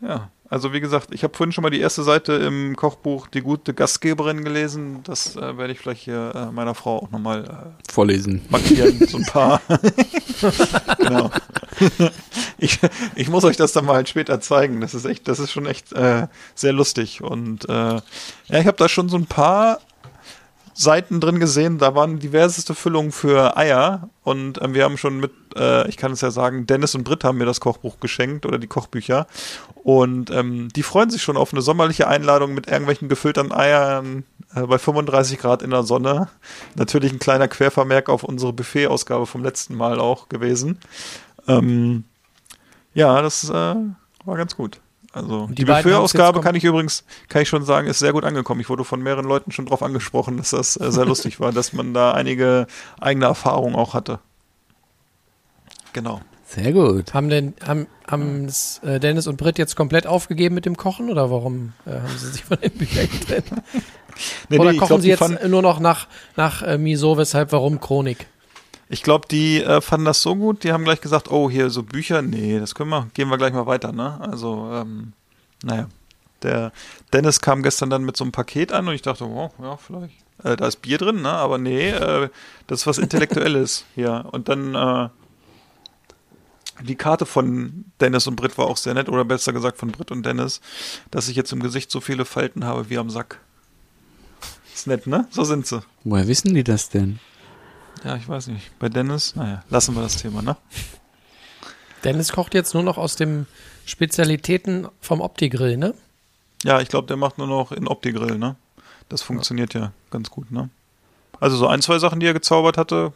[0.00, 3.40] ja, also wie gesagt, ich habe vorhin schon mal die erste Seite im Kochbuch Die
[3.40, 5.00] gute Gastgeberin gelesen.
[5.04, 8.42] Das äh, werde ich vielleicht hier äh, meiner Frau auch nochmal äh, Vorlesen.
[8.48, 9.60] markieren, so ein paar.
[10.98, 11.30] genau.
[12.58, 12.78] Ich,
[13.16, 14.80] ich muss euch das dann mal später zeigen.
[14.80, 17.22] Das ist echt, das ist schon echt äh, sehr lustig.
[17.22, 18.00] Und äh, ja,
[18.48, 19.80] ich habe da schon so ein paar
[20.76, 21.78] Seiten drin gesehen.
[21.78, 24.10] Da waren diverseste Füllungen für Eier.
[24.22, 27.24] Und ähm, wir haben schon mit, äh, ich kann es ja sagen, Dennis und Britt
[27.24, 29.26] haben mir das Kochbuch geschenkt oder die Kochbücher.
[29.82, 34.62] Und ähm, die freuen sich schon auf eine sommerliche Einladung mit irgendwelchen gefüllten Eiern äh,
[34.62, 36.28] bei 35 Grad in der Sonne.
[36.74, 40.78] Natürlich ein kleiner Quervermerk auf unsere Buffet-Ausgabe vom letzten Mal auch gewesen.
[41.48, 42.04] Ähm,
[42.92, 44.80] ja, das äh, war ganz gut.
[45.16, 48.60] Also die die, Buffet-Ausgabe kann ich übrigens, kann ich schon sagen, ist sehr gut angekommen.
[48.60, 51.72] Ich wurde von mehreren Leuten schon drauf angesprochen, dass das äh, sehr lustig war, dass
[51.72, 52.66] man da einige
[53.00, 54.18] eigene Erfahrungen auch hatte.
[55.94, 56.20] Genau.
[56.46, 57.14] Sehr gut.
[57.14, 61.30] Haben denn haben, haben's, äh, Dennis und Britt jetzt komplett aufgegeben mit dem Kochen oder
[61.30, 63.46] warum äh, haben sie sich von den Büchern getrennt?
[64.48, 67.80] Nee, oder nee, kochen glaub, sie jetzt nur noch nach, nach äh, Miso, weshalb, warum
[67.80, 68.26] Chronik?
[68.88, 71.82] Ich glaube, die äh, fanden das so gut, die haben gleich gesagt, oh, hier so
[71.82, 74.20] Bücher, nee, das können wir, gehen wir gleich mal weiter, ne?
[74.20, 75.12] Also, ähm,
[75.62, 75.88] naja.
[76.42, 76.70] Der
[77.12, 80.14] Dennis kam gestern dann mit so einem Paket an und ich dachte, oh, ja, vielleicht.
[80.44, 81.30] Äh, da ist Bier drin, ne?
[81.30, 82.28] Aber nee, äh,
[82.66, 84.26] das ist was Intellektuelles hier.
[84.30, 85.08] Und dann äh,
[86.84, 90.10] die Karte von Dennis und Britt war auch sehr nett, oder besser gesagt von Britt
[90.10, 90.60] und Dennis,
[91.10, 93.40] dass ich jetzt im Gesicht so viele Falten habe wie am Sack.
[94.74, 95.26] Ist nett, ne?
[95.30, 95.82] So sind sie.
[96.04, 97.18] Woher wissen die das denn?
[98.04, 98.78] Ja, ich weiß nicht.
[98.78, 100.56] Bei Dennis, naja, lassen wir das Thema, ne?
[102.04, 103.46] Dennis kocht jetzt nur noch aus dem
[103.84, 105.94] Spezialitäten vom Opti-Grill, ne?
[106.62, 108.56] Ja, ich glaube, der macht nur noch in Opti-Grill, ne?
[109.08, 109.92] Das funktioniert ja.
[110.10, 110.70] ganz gut, ne?
[111.40, 113.12] Also so ein, zwei Sachen, die er gezaubert hatte,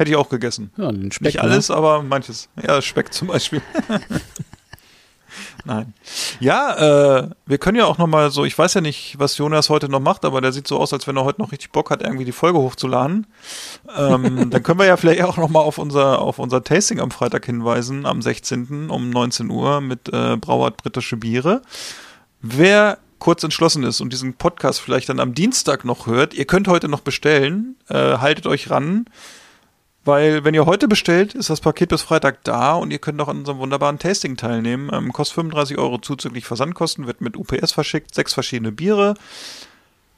[0.00, 0.70] Hätte ich auch gegessen.
[0.78, 1.26] Ja, den Speck.
[1.26, 1.42] Nicht ne?
[1.42, 2.48] alles, aber manches.
[2.66, 3.60] Ja, Speck zum Beispiel.
[5.64, 5.94] Nein.
[6.40, 9.70] Ja, äh, wir können ja auch noch mal so, ich weiß ja nicht, was Jonas
[9.70, 11.90] heute noch macht, aber der sieht so aus, als wenn er heute noch richtig Bock
[11.90, 13.26] hat, irgendwie die Folge hochzuladen.
[13.96, 17.10] Ähm, dann können wir ja vielleicht auch noch mal auf unser, auf unser Tasting am
[17.10, 18.90] Freitag hinweisen, am 16.
[18.90, 21.62] um 19 Uhr mit äh, Brauart britische Biere.
[22.40, 26.66] Wer kurz entschlossen ist und diesen Podcast vielleicht dann am Dienstag noch hört, ihr könnt
[26.66, 29.04] heute noch bestellen, äh, haltet euch ran.
[30.04, 33.28] Weil, wenn ihr heute bestellt, ist das Paket bis Freitag da und ihr könnt noch
[33.28, 34.90] an unserem wunderbaren Tasting teilnehmen.
[34.92, 39.14] Ähm, kostet 35 Euro zuzüglich Versandkosten, wird mit UPS verschickt, sechs verschiedene Biere.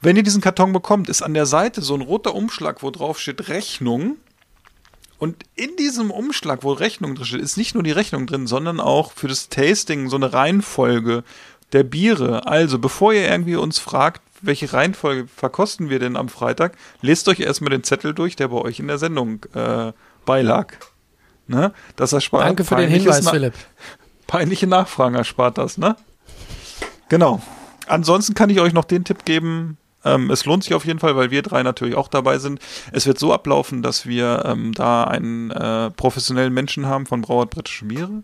[0.01, 3.19] Wenn ihr diesen Karton bekommt, ist an der Seite so ein roter Umschlag, wo drauf
[3.19, 4.17] steht Rechnung.
[5.19, 8.81] Und in diesem Umschlag, wo Rechnung drin steht, ist nicht nur die Rechnung drin, sondern
[8.81, 11.25] auch für das Tasting so eine Reihenfolge
[11.73, 12.47] der Biere.
[12.47, 17.41] Also, bevor ihr irgendwie uns fragt, welche Reihenfolge verkosten wir denn am Freitag, lest euch
[17.41, 19.93] erstmal den Zettel durch, der bei euch in der Sendung äh,
[20.27, 20.75] beilag.
[21.47, 21.73] Ne?
[21.97, 23.55] Das erspart Danke für den Hinweis, Na- Philipp.
[24.27, 25.97] Peinliche Nachfragen erspart das, ne?
[27.09, 27.43] Genau.
[27.87, 31.17] Ansonsten kann ich euch noch den Tipp geben, ähm, es lohnt sich auf jeden Fall,
[31.17, 32.61] weil wir drei natürlich auch dabei sind.
[32.93, 37.51] Es wird so ablaufen, dass wir ähm, da einen äh, professionellen Menschen haben von Brauert
[37.51, 38.23] Britische Biere,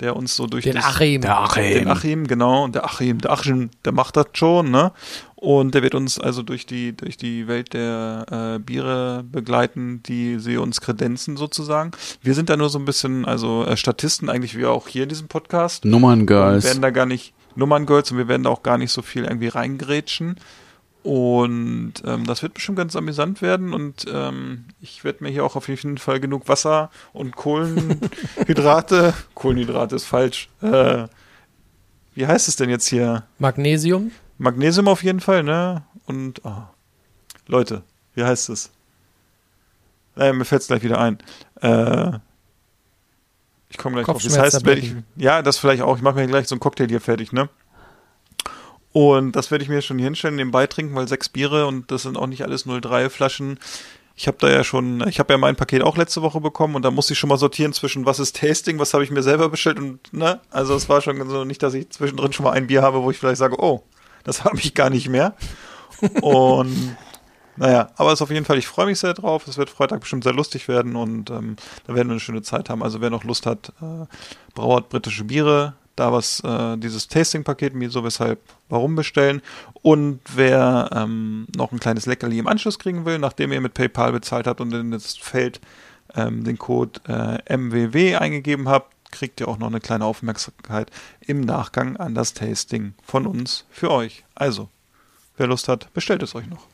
[0.00, 1.20] der uns so durch Den das- Achim.
[1.20, 1.62] Der Achim.
[1.74, 4.92] den Achim, genau, und der Achim, der Achim, der macht das schon, ne?
[5.36, 10.38] Und der wird uns also durch die, durch die Welt der äh, Biere begleiten, die
[10.38, 11.90] sie uns kredenzen sozusagen.
[12.22, 15.10] Wir sind da nur so ein bisschen, also äh, Statisten eigentlich wie auch hier in
[15.10, 15.84] diesem Podcast.
[15.84, 16.64] Nummern Wir Girls.
[16.64, 19.48] werden da gar nicht Nummerngirls und wir werden da auch gar nicht so viel irgendwie
[19.48, 20.36] reingrätschen.
[21.04, 25.54] Und ähm, das wird bestimmt ganz amüsant werden und ähm, ich werde mir hier auch
[25.54, 31.06] auf jeden Fall genug Wasser und Kohlenhydrate, Kohlenhydrate ist falsch, äh,
[32.14, 33.24] wie heißt es denn jetzt hier?
[33.38, 34.12] Magnesium.
[34.38, 35.82] Magnesium auf jeden Fall, ne?
[36.06, 36.62] Und, oh.
[37.48, 37.82] Leute,
[38.14, 38.70] wie heißt es?
[40.16, 41.18] Äh, mir fällt es gleich wieder ein.
[41.60, 42.18] Äh,
[43.68, 44.22] ich komme gleich drauf.
[44.22, 45.96] Das heißt, ich, ja, das vielleicht auch.
[45.96, 47.50] Ich mache mir gleich so einen Cocktail hier fertig, ne?
[48.94, 52.02] Und das werde ich mir schon hier hinstellen, nebenbei trinken, weil sechs Biere und das
[52.02, 53.58] sind auch nicht alles 03 Flaschen.
[54.14, 56.82] Ich habe da ja schon, ich habe ja mein Paket auch letzte Woche bekommen und
[56.84, 59.48] da musste ich schon mal sortieren zwischen was ist Tasting, was habe ich mir selber
[59.48, 62.68] bestellt und ne, also es war schon so nicht, dass ich zwischendrin schon mal ein
[62.68, 63.82] Bier habe, wo ich vielleicht sage, oh,
[64.22, 65.34] das habe ich gar nicht mehr.
[66.22, 66.96] Und
[67.56, 69.48] naja, aber es ist auf jeden Fall, ich freue mich sehr drauf.
[69.48, 71.56] Es wird Freitag bestimmt sehr lustig werden und ähm,
[71.88, 72.84] da werden wir eine schöne Zeit haben.
[72.84, 74.06] Also wer noch Lust hat, äh,
[74.54, 79.42] Brauert britische Biere, da was, äh, dieses Tasting-Paket, mir so weshalb, warum bestellen.
[79.82, 84.12] Und wer ähm, noch ein kleines Leckerli im Anschluss kriegen will, nachdem ihr mit PayPal
[84.12, 85.60] bezahlt habt und in das Feld
[86.14, 91.40] ähm, den Code äh, MWW eingegeben habt, kriegt ihr auch noch eine kleine Aufmerksamkeit im
[91.40, 94.24] Nachgang an das Tasting von uns für euch.
[94.34, 94.68] Also,
[95.36, 96.66] wer Lust hat, bestellt es euch noch.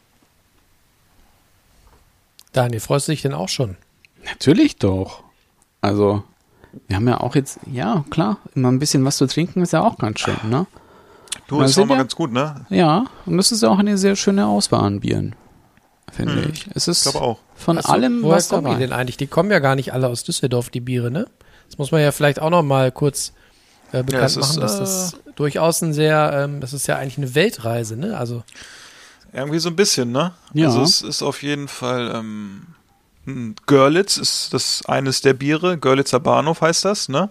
[2.52, 3.76] Daniel, freust du dich denn auch schon?
[4.24, 5.22] Natürlich doch.
[5.82, 6.24] Also,
[6.88, 9.82] wir haben ja auch jetzt, ja, klar, immer ein bisschen was zu trinken ist ja
[9.82, 10.66] auch ganz schön, ne?
[11.48, 12.64] Du, ist auch mal ganz gut, ne?
[12.70, 15.34] Ja, und das ist ja auch eine sehr schöne Auswahl an Bieren,
[16.12, 16.66] finde Hm, ich.
[16.74, 17.38] Es ist Ich glaube auch.
[17.56, 18.78] von Ach so, allem woher was kommen die dabei.
[18.86, 19.16] denn eigentlich?
[19.16, 21.26] Die kommen ja gar nicht alle aus Düsseldorf, die Biere, ne?
[21.68, 23.32] Das muss man ja vielleicht auch noch mal kurz
[23.92, 26.96] äh, bekannt es ist, machen, dass äh, das durchaus ein sehr, ähm, das ist ja
[26.98, 28.16] eigentlich eine Weltreise, ne?
[28.16, 28.42] Also
[29.32, 30.32] Irgendwie so ein bisschen, ne?
[30.52, 30.66] Ja.
[30.68, 32.66] Also es ist auf jeden Fall ähm, hm,
[33.66, 37.30] Görlitz ist das eines der Biere, Görlitzer Bahnhof heißt das, ne?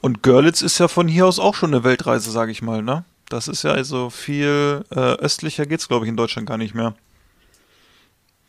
[0.00, 3.04] Und Görlitz ist ja von hier aus auch schon eine Weltreise, sage ich mal, ne?
[3.28, 6.94] Das ist ja also viel äh, östlicher geht's, glaube ich, in Deutschland gar nicht mehr.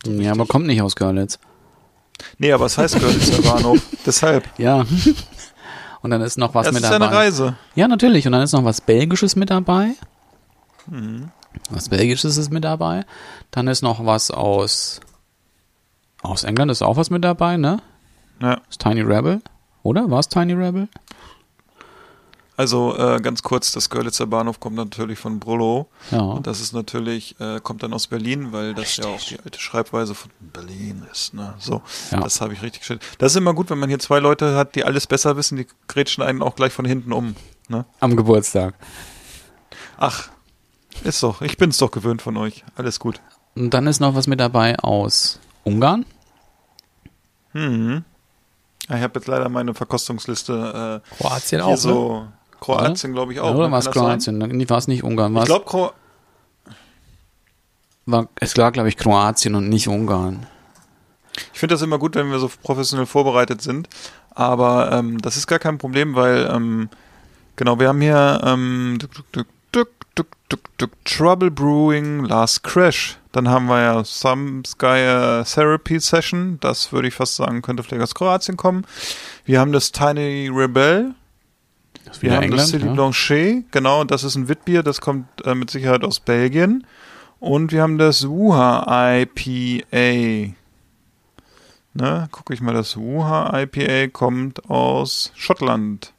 [0.06, 1.38] Ja, aber kommt nicht aus Görlitz.
[2.38, 3.80] Nee, aber es heißt Görlitzer Bahnhof.
[4.06, 4.48] Deshalb.
[4.58, 4.84] Ja.
[6.00, 7.08] Und dann ist noch was Das mit ist ja dabei.
[7.08, 7.56] eine Reise.
[7.74, 8.24] Ja, natürlich.
[8.26, 9.94] Und dann ist noch was Belgisches mit dabei.
[10.86, 11.30] Mhm.
[11.70, 13.04] Was Belgisches ist mit dabei.
[13.50, 15.00] Dann ist noch was aus
[16.22, 17.80] aus England ist auch was mit dabei, ne?
[18.40, 18.60] Ja.
[18.70, 19.40] Ist Tiny Rebel,
[19.82, 20.10] oder?
[20.10, 20.88] War es Tiny Rebel?
[22.56, 25.86] Also äh, ganz kurz, das Görlitzer Bahnhof kommt natürlich von Brullo.
[26.10, 26.18] Ja.
[26.22, 29.60] Und das ist natürlich, äh, kommt dann aus Berlin, weil das ja auch die alte
[29.60, 31.34] Schreibweise von Berlin ist.
[31.34, 31.54] Ne?
[31.60, 32.18] So, Ja.
[32.20, 33.02] das habe ich richtig gestellt.
[33.18, 35.68] Das ist immer gut, wenn man hier zwei Leute hat, die alles besser wissen, die
[35.86, 37.36] grätschen einen auch gleich von hinten um.
[37.68, 37.84] Ne?
[38.00, 38.74] Am Geburtstag.
[39.96, 40.28] Ach,
[41.04, 42.64] ist doch, ich bin's doch gewöhnt von euch.
[42.74, 43.20] Alles gut.
[43.54, 46.04] Und dann ist noch was mit dabei aus Ungarn.
[47.52, 48.04] Hm.
[48.88, 51.76] Ja, Ich habe jetzt leider meine Verkostungsliste äh, Kroatien auch, ne?
[51.76, 52.26] so.
[52.60, 53.54] Kroatien, glaube ich, auch.
[53.54, 53.72] Oder ne?
[53.72, 53.90] war es?
[53.90, 54.38] Kroatien?
[54.38, 55.32] Nee, war es nicht Ungarn.
[55.32, 55.92] Ich War's, glaube, Kro
[58.06, 60.46] war, es war, glaube ich, Kroatien und nicht Ungarn.
[61.52, 63.88] Ich finde das immer gut, wenn wir so professionell vorbereitet sind.
[64.30, 66.88] Aber ähm, das ist gar kein Problem, weil ähm,
[67.56, 68.98] genau, wir haben hier ähm,
[71.04, 73.18] Trouble Brewing Last Crash.
[73.38, 76.58] Dann haben wir ja Some Sky äh, Therapy Session.
[76.60, 78.84] Das würde ich fast sagen, könnte vielleicht aus Kroatien kommen.
[79.44, 81.14] Wir haben das Tiny Rebel.
[82.04, 82.62] Das Wir haben England.
[82.62, 82.92] das City ja.
[82.94, 83.70] Blanchet.
[83.70, 84.82] Genau, das ist ein Witbier.
[84.82, 86.84] Das kommt äh, mit Sicherheit aus Belgien.
[87.38, 90.54] Und wir haben das Wuha IPA.
[91.94, 96.12] Ne, gucke ich mal, das Wuha IPA kommt aus Schottland.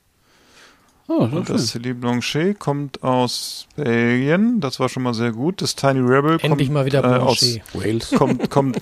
[1.12, 1.68] Oh, das Und das.
[1.70, 4.60] City Blanchet kommt aus Belgien.
[4.62, 5.60] Das war schon mal sehr gut.
[5.62, 7.62] Das Tiny Rebel Endlich kommt mal wieder äh, aus, Blanchet.
[7.74, 8.12] Wales.
[8.16, 8.78] kommt, kommt,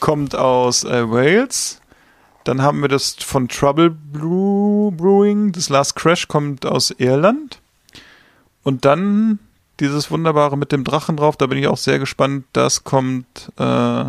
[0.00, 1.80] kommt aus äh, Wales.
[2.42, 5.52] Dann haben wir das von Trouble Brew, Brewing.
[5.52, 7.60] Das Last Crash kommt aus Irland.
[8.64, 9.38] Und dann
[9.78, 11.36] dieses wunderbare mit dem Drachen drauf.
[11.36, 12.46] Da bin ich auch sehr gespannt.
[12.52, 14.04] Das kommt äh,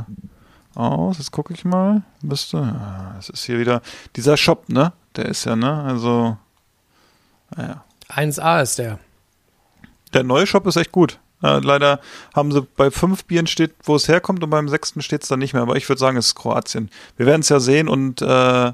[0.74, 1.17] aus.
[1.19, 2.02] Jetzt gucke ich mal.
[2.24, 2.58] Müsste.
[2.58, 3.84] Ah, Es ist hier wieder
[4.15, 4.93] dieser Shop, ne?
[5.15, 5.84] Der ist ja, ne?
[5.84, 6.38] Also.
[7.55, 7.83] Naja.
[8.09, 8.99] 1A ist der.
[10.13, 11.19] Der neue Shop ist echt gut.
[11.43, 11.99] Äh, leider
[12.35, 15.39] haben sie bei fünf Bieren steht, wo es herkommt und beim sechsten steht es dann
[15.39, 15.63] nicht mehr.
[15.63, 16.89] Aber ich würde sagen, es ist Kroatien.
[17.17, 18.73] Wir werden es ja sehen und äh,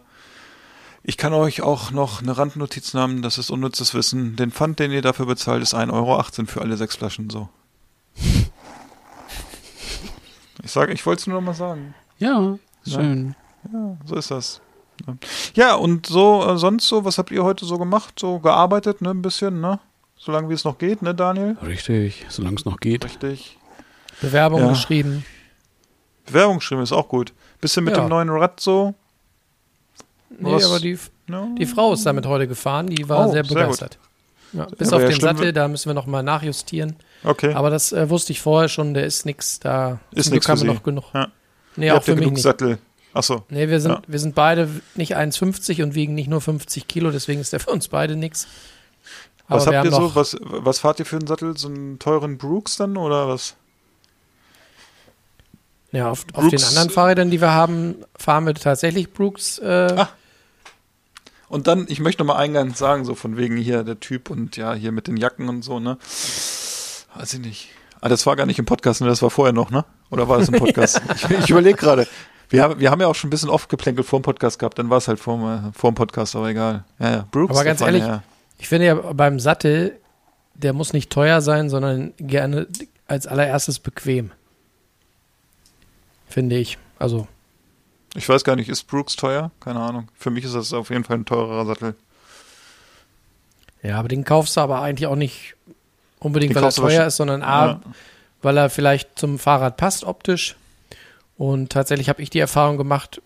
[1.04, 4.36] ich kann euch auch noch eine Randnotiz nehmen, das ist unnützes Wissen.
[4.36, 7.48] Den Pfand, den ihr dafür bezahlt, ist 1,18 Euro für alle sechs Flaschen so.
[10.64, 11.94] Ich sage, ich wollte es nur noch mal sagen.
[12.18, 13.00] Ja, Ja.
[13.00, 13.36] schön.
[13.72, 14.60] Ja, so ist das.
[15.56, 18.20] Ja, und so, äh, sonst so, was habt ihr heute so gemacht?
[18.20, 19.80] So gearbeitet, ne, ein bisschen, ne?
[20.18, 21.58] Solange wie es noch geht, ne, Daniel?
[21.66, 23.06] Richtig, solange es noch geht.
[23.06, 23.58] Richtig.
[24.22, 24.70] Bewerbung Ja.
[24.70, 25.26] geschrieben.
[26.26, 27.34] Bewerbung geschrieben ist auch gut.
[27.62, 28.04] Bisschen mit Ja.
[28.04, 28.94] dem neuen Rad so.
[30.30, 30.66] Nee, Was?
[30.66, 31.56] aber die, Ne?
[31.58, 33.98] die Frau ist damit heute gefahren, die war Oh, sehr sehr begeistert.
[34.54, 36.96] Ja, bis Aber auf ja, den Sattel, da müssen wir noch mal nachjustieren.
[37.24, 37.54] Okay.
[37.54, 40.00] Aber das äh, wusste ich vorher schon, der ist nix da.
[40.12, 41.04] Ist nix noch genug.
[41.14, 41.28] Ja.
[41.76, 42.44] Nee, Ihr auch habt ja für mich genug nicht.
[42.44, 42.78] Sattel.
[43.18, 43.44] Achso.
[43.50, 44.02] Nee, wir sind, Ja.
[44.08, 47.72] wir sind beide nicht 1,50 und wiegen nicht nur 50 Kilo, deswegen ist der für
[47.72, 48.14] uns beide.
[48.14, 50.16] Aber Was habt ihr so?
[50.16, 51.58] Was, was fahrt ihr für einen Sattel?
[51.58, 53.56] So einen teuren Brooks dann oder was?
[55.92, 59.58] ja, auf, auf den anderen Fahrrädern, die wir haben, fahren wir tatsächlich Brooks.
[59.60, 60.10] Äh, Ah.
[61.50, 64.58] Und dann, ich möchte noch mal eingangs sagen, so von wegen hier der Typ und
[64.58, 65.98] ja, hier mit den Jacken und so, ne?
[67.16, 67.70] Weiß ich nicht.
[68.02, 69.08] Ah, das war gar nicht im Podcast, ne?
[69.08, 69.86] Das war vorher noch, ne?
[70.10, 71.02] Oder war das im Podcast?
[71.16, 72.06] ich ich überlege gerade.
[72.50, 74.80] Wir haben, wir haben ja auch schon ein bisschen oft geplänkelt vor dem Podcast gehabt,
[74.80, 76.86] dann war es halt vor, dem- vor dem Podcast, aber egal.
[77.00, 77.28] Ja, ja.
[77.32, 77.54] Brooks.
[77.56, 78.24] Aber ganz ehrlich, ja.
[78.58, 80.00] Ich finde ja beim Sattel,
[80.56, 82.68] der muss nicht teuer sein, sondern gerne
[83.08, 84.32] als allererstes bequem.
[86.30, 86.78] Finde ich.
[87.00, 87.28] Also,
[88.16, 89.52] Ich weiß gar nicht, ist Brooks teuer?
[89.60, 90.08] Keine Ahnung.
[90.16, 91.96] Für mich ist das auf jeden Fall ein teurerer Sattel.
[93.84, 95.56] ja, aber den kaufst du aber eigentlich auch nicht
[96.20, 97.82] unbedingt, Den weil er teuer ist, sondern A, Ja.
[98.42, 100.56] weil er vielleicht zum Fahrrad passt optisch.
[101.38, 103.22] Und tatsächlich habe ich die Erfahrung gemacht,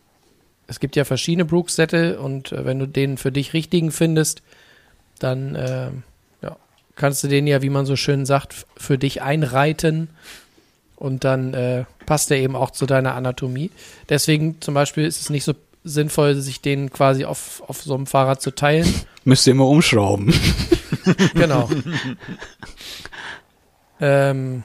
[0.67, 4.41] es gibt ja verschiedene Brooks-Sättel und äh, wenn du den für dich richtigen findest,
[5.19, 5.91] dann äh,
[6.41, 6.56] ja,
[6.95, 10.10] kannst du den ja, wie man so schön sagt, für dich einreiten
[10.95, 13.71] und dann äh, passt der eben auch zu deiner Anatomie.
[14.10, 18.06] Deswegen zum Beispiel ist es nicht so sinnvoll, sich den quasi auf, auf so einem
[18.06, 18.88] Fahrrad zu teilen.
[19.24, 20.34] Müsst ihr immer umschrauben.
[21.34, 21.67] Genau.
[24.00, 24.62] ähm,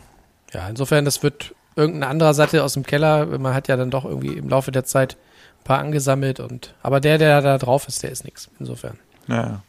[0.53, 3.27] ja, insofern, das wird irgendein anderer Sattel aus dem Keller.
[3.39, 5.17] Man hat ja dann doch irgendwie im Laufe der Zeit
[5.61, 8.49] ein paar angesammelt und aber der, der da drauf ist, der ist nichts.
[8.59, 8.99] Insofern.
[9.29, 9.63] Ja,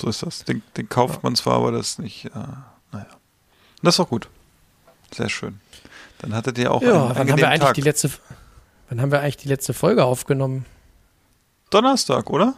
[0.00, 0.44] so ist das.
[0.44, 2.30] Den, den kauft man zwar, aber das ist nicht, äh,
[2.92, 3.06] naja.
[3.82, 4.28] Das ist auch gut.
[5.14, 5.60] Sehr schön.
[6.18, 7.74] Dann hattet ihr auch einen Ja, wann haben wir eigentlich Tag.
[7.74, 8.10] die letzte
[8.88, 10.64] wann haben wir eigentlich die letzte Folge aufgenommen?
[11.70, 12.54] Donnerstag, oder?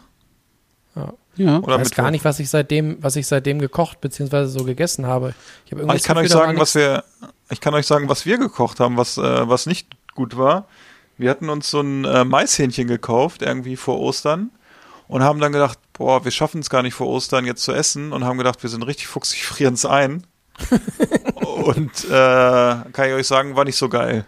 [0.96, 1.58] Ja.
[1.58, 4.46] Oder ich weiß gar nicht, was ich seitdem, was ich seitdem gekocht bzw.
[4.46, 5.34] so gegessen habe.
[5.66, 7.04] Ich, habe Ah, ich kann euch sagen, was wir,
[7.50, 10.66] ich kann euch sagen, was wir gekocht haben, was, äh, was nicht gut war.
[11.18, 14.50] Wir hatten uns so ein äh, Maishähnchen gekauft, irgendwie vor Ostern,
[15.08, 18.12] und haben dann gedacht, boah, wir schaffen es gar nicht vor Ostern jetzt zu essen,
[18.12, 20.26] und haben gedacht, wir sind richtig fuchsig, frieren es ein.
[21.34, 24.24] und äh, kann ich euch sagen, war nicht so geil.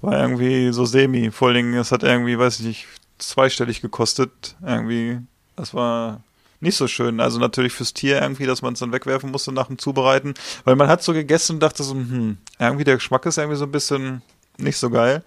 [0.00, 1.32] War irgendwie so semi.
[1.32, 2.86] Vor allen Dingen, es hat irgendwie, weiß ich nicht,
[3.18, 4.54] zweistellig gekostet.
[4.64, 5.18] Irgendwie,
[5.56, 6.20] das war
[6.60, 7.20] nicht so schön.
[7.20, 10.34] Also natürlich fürs Tier irgendwie, dass man es dann wegwerfen musste nach dem Zubereiten.
[10.64, 13.64] Weil man hat so gegessen und dachte so, hm, irgendwie der Geschmack ist irgendwie so
[13.64, 14.22] ein bisschen
[14.58, 15.22] nicht so geil.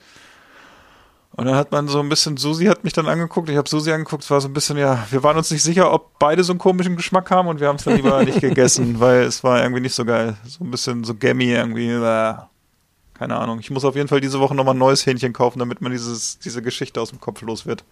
[1.31, 3.91] Und dann hat man so ein bisschen, Susi hat mich dann angeguckt, ich habe Susi
[3.91, 6.51] angeguckt, es war so ein bisschen, ja, wir waren uns nicht sicher, ob beide so
[6.51, 9.61] einen komischen Geschmack haben und wir haben es dann lieber nicht gegessen, weil es war
[9.61, 10.35] irgendwie nicht so geil.
[10.47, 12.33] So ein bisschen so gammy irgendwie, äh,
[13.13, 13.59] keine Ahnung.
[13.59, 16.39] Ich muss auf jeden Fall diese Woche nochmal ein neues Hähnchen kaufen, damit man dieses,
[16.39, 17.83] diese Geschichte aus dem Kopf los wird.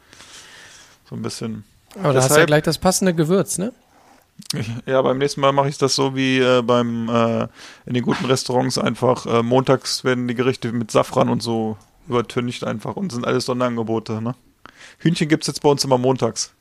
[1.08, 1.66] So ein bisschen.
[1.96, 3.72] Aber da hast du ja Deshalb- gleich das passende Gewürz, ne?
[4.86, 7.48] Ja, beim nächsten Mal mache ich das so wie äh, beim äh,
[7.86, 9.26] in den guten Restaurants einfach.
[9.26, 11.78] Äh, montags werden die Gerichte mit Safran und so
[12.08, 14.22] übertüncht einfach und sind alles Sonderangebote.
[14.22, 14.36] Ne?
[15.00, 16.52] Hühnchen gibt's jetzt bei uns immer montags.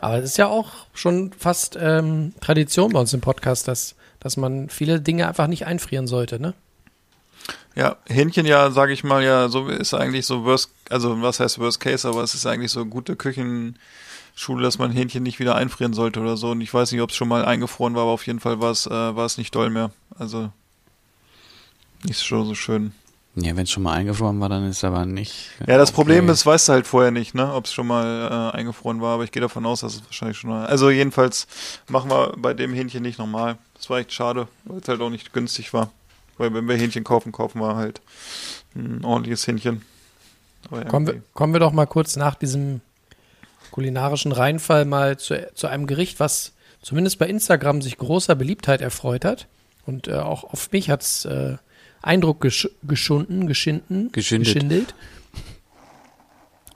[0.00, 4.36] Aber es ist ja auch schon fast ähm, Tradition bei uns im Podcast, dass, dass
[4.36, 6.52] man viele Dinge einfach nicht einfrieren sollte, ne?
[7.76, 11.58] Ja, Hähnchen ja, sage ich mal, ja, so ist eigentlich so Worst, also was heißt
[11.58, 15.92] Worst Case, aber es ist eigentlich so gute Küchenschule, dass man Hähnchen nicht wieder einfrieren
[15.92, 16.52] sollte oder so.
[16.52, 18.70] Und ich weiß nicht, ob es schon mal eingefroren war, aber auf jeden Fall war
[18.70, 19.90] es, äh, war es nicht doll mehr.
[20.16, 20.50] Also
[22.04, 22.92] nicht so, so schön.
[23.36, 25.50] Ja, wenn es schon mal eingefroren war, dann ist es aber nicht.
[25.66, 25.96] Ja, das okay.
[25.96, 29.14] Problem ist, weißt du halt vorher nicht, ne, ob es schon mal äh, eingefroren war,
[29.14, 30.66] aber ich gehe davon aus, dass es wahrscheinlich schon mal.
[30.66, 31.48] Also jedenfalls
[31.88, 33.58] machen wir bei dem Hähnchen nicht nochmal.
[33.74, 35.90] Das war echt schade, weil es halt auch nicht günstig war.
[36.38, 38.00] Weil wenn wir Hähnchen kaufen, kaufen wir halt
[38.74, 39.82] ein ordentliches Hähnchen.
[40.88, 42.80] Kommen wir, kommen wir doch mal kurz nach diesem
[43.70, 49.24] kulinarischen Reinfall mal zu, zu einem Gericht, was zumindest bei Instagram sich großer Beliebtheit erfreut
[49.24, 49.46] hat.
[49.86, 51.56] Und äh, auch auf mich hat es äh,
[52.02, 54.94] Eindruck gesch geschunden, geschinden, geschindelt.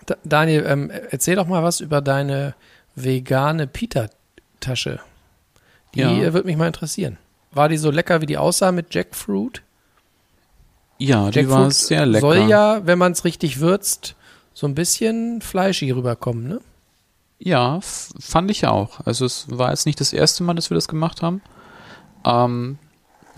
[0.06, 2.54] Da, Daniel, ähm, erzähl doch mal was über deine
[2.94, 5.00] vegane Pita-Tasche.
[5.94, 6.12] Die Ja.
[6.12, 7.18] äh, würde mich mal interessieren.
[7.58, 9.62] War die so lecker, wie die aussah mit Jackfruit?
[10.98, 12.20] Ja, die Jackfruit war sehr lecker.
[12.20, 14.14] soll ja, wenn man es richtig würzt,
[14.54, 16.60] so ein bisschen fleischig rüberkommen, ne?
[17.40, 19.00] Ja, fand ich auch.
[19.04, 21.42] Also es war jetzt nicht das erste Mal, dass wir das gemacht haben.
[22.24, 22.78] Ähm,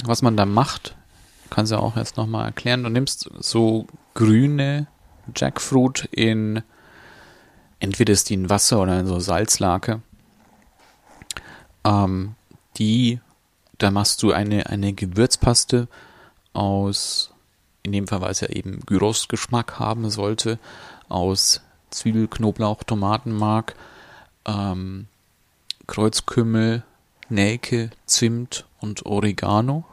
[0.05, 0.97] was man da macht,
[1.49, 2.83] kannst du ja auch jetzt nochmal erklären.
[2.83, 4.87] Du nimmst so grüne
[5.35, 6.63] Jackfruit in,
[7.79, 10.03] entweder ist die in Wasser oder in so Salzlake.
[11.85, 12.35] Ähm,
[12.77, 13.19] die,
[13.81, 15.89] da machst du eine, eine Gewürzpaste
[16.53, 17.33] aus,
[17.83, 20.59] in dem Fall, weil es ja eben Gyros-Geschmack haben sollte,
[21.09, 23.75] aus Zwiebel, Knoblauch, Tomatenmark,
[24.45, 25.07] ähm,
[25.87, 26.83] Kreuzkümmel,
[27.31, 29.85] Nelke, Zimt und Oregano.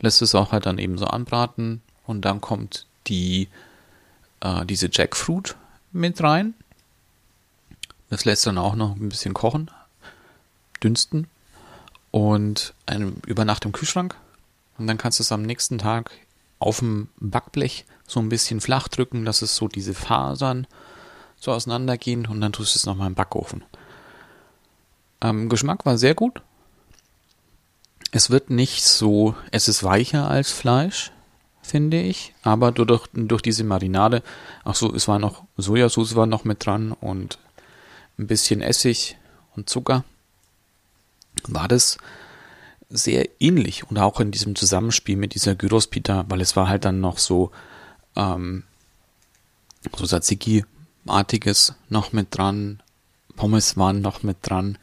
[0.00, 3.48] Lässt es auch halt dann eben so anbraten und dann kommt die,
[4.40, 5.54] äh, diese Jackfruit
[5.92, 6.54] mit rein.
[8.08, 9.70] Das lässt dann auch noch ein bisschen kochen,
[10.82, 11.28] dünsten
[12.16, 14.16] und eine, über Nacht im Kühlschrank.
[14.78, 16.10] Und dann kannst du es am nächsten Tag
[16.58, 20.66] auf dem Backblech so ein bisschen flach drücken, dass es so diese Fasern
[21.38, 23.62] so auseinandergehen und dann tust du es nochmal im Backofen.
[25.20, 26.40] Ähm, Geschmack war sehr gut.
[28.12, 31.12] Es wird nicht so, es ist weicher als Fleisch,
[31.60, 34.22] finde ich, aber durch, durch diese Marinade,
[34.64, 37.38] ach so, es war noch, Sojasauce war noch mit dran und
[38.18, 39.18] ein bisschen Essig
[39.54, 40.04] und Zucker,
[41.48, 41.98] war das
[42.88, 47.00] sehr ähnlich und auch in diesem Zusammenspiel mit dieser Gyros-Pita, weil es war halt dann
[47.00, 47.50] noch so,
[48.14, 48.62] ähm,
[49.94, 52.82] so Tzatziki-artiges noch mit dran,
[53.34, 54.78] Pommes waren noch mit dran.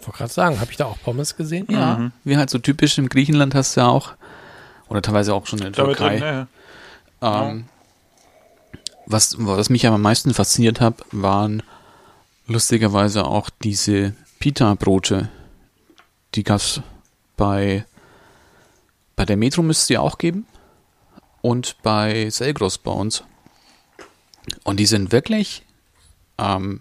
[0.00, 1.66] Ich wollte gerade sagen, habe ich da auch Pommes gesehen?
[1.68, 4.12] Ja, wie halt so typisch im Griechenland hast du ja auch,
[4.88, 6.18] oder teilweise auch schon in der Türkei.
[6.18, 6.46] drin?
[7.20, 7.64] Ähm,
[9.06, 11.62] was, was mich am meisten fasziniert hat, waren
[12.46, 15.28] lustigerweise auch diese Pita-Brote.
[16.34, 16.80] Die gab's
[17.36, 17.84] bei,
[19.16, 20.46] bei der Metro müsste es die auch geben.
[21.40, 23.24] Und bei Selgros bei uns.
[24.64, 25.64] Und die sind wirklich,
[26.38, 26.80] ähm,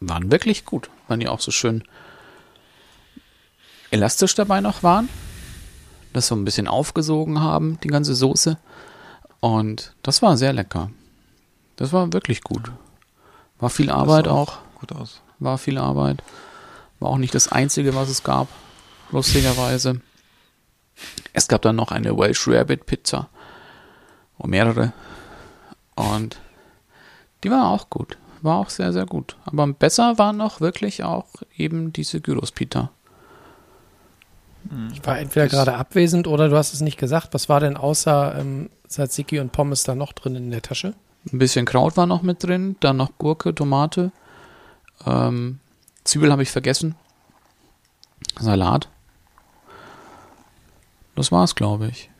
[0.00, 0.90] waren wirklich gut.
[1.08, 1.84] Waren die auch so schön
[3.90, 5.08] elastisch dabei noch waren.
[6.12, 8.58] Das so ein bisschen aufgesogen haben, die ganze Soße.
[9.40, 10.90] Und das war sehr lecker.
[11.76, 12.70] Das war wirklich gut.
[13.58, 14.58] War viel Arbeit sah auch.
[14.78, 15.20] Gut aus.
[15.38, 16.22] War viel Arbeit.
[17.00, 18.48] War auch nicht das einzige, was es gab.
[19.12, 20.00] Lustigerweise.
[21.32, 23.28] Es gab dann noch eine Welsh Rabbit Pizza.
[24.38, 24.92] Und mehrere.
[25.94, 26.40] Und
[27.44, 28.18] die war auch gut.
[28.40, 29.36] War auch sehr, sehr gut.
[29.44, 32.90] Aber besser war noch wirklich auch eben diese Gyros Pita.
[34.92, 37.34] Ich war entweder gerade abwesend oder du hast es nicht gesagt.
[37.34, 40.94] Was war denn außer ähm, Tzatziki und Pommes da noch drin in der Tasche?
[41.32, 44.12] Ein bisschen Kraut war noch mit drin, dann noch Gurke, Tomate,
[45.06, 45.58] ähm,
[46.04, 46.96] Zwiebel habe ich vergessen,
[48.38, 48.88] Salat.
[51.14, 52.10] Das war's, glaube ich.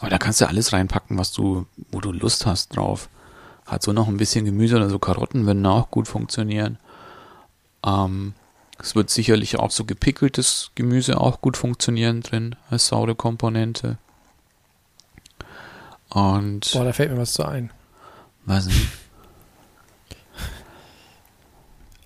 [0.00, 3.08] Aber da kannst du alles reinpacken, was du, wo du Lust hast drauf.
[3.66, 6.78] Hat so noch ein bisschen Gemüse oder so Karotten würden auch gut funktionieren.
[7.84, 8.34] Ähm,
[8.78, 13.98] es wird sicherlich auch so gepickeltes Gemüse auch gut funktionieren drin als saure Komponente.
[16.10, 17.70] Und Boah, da fällt mir was zu ein.
[18.46, 18.88] weiß nicht.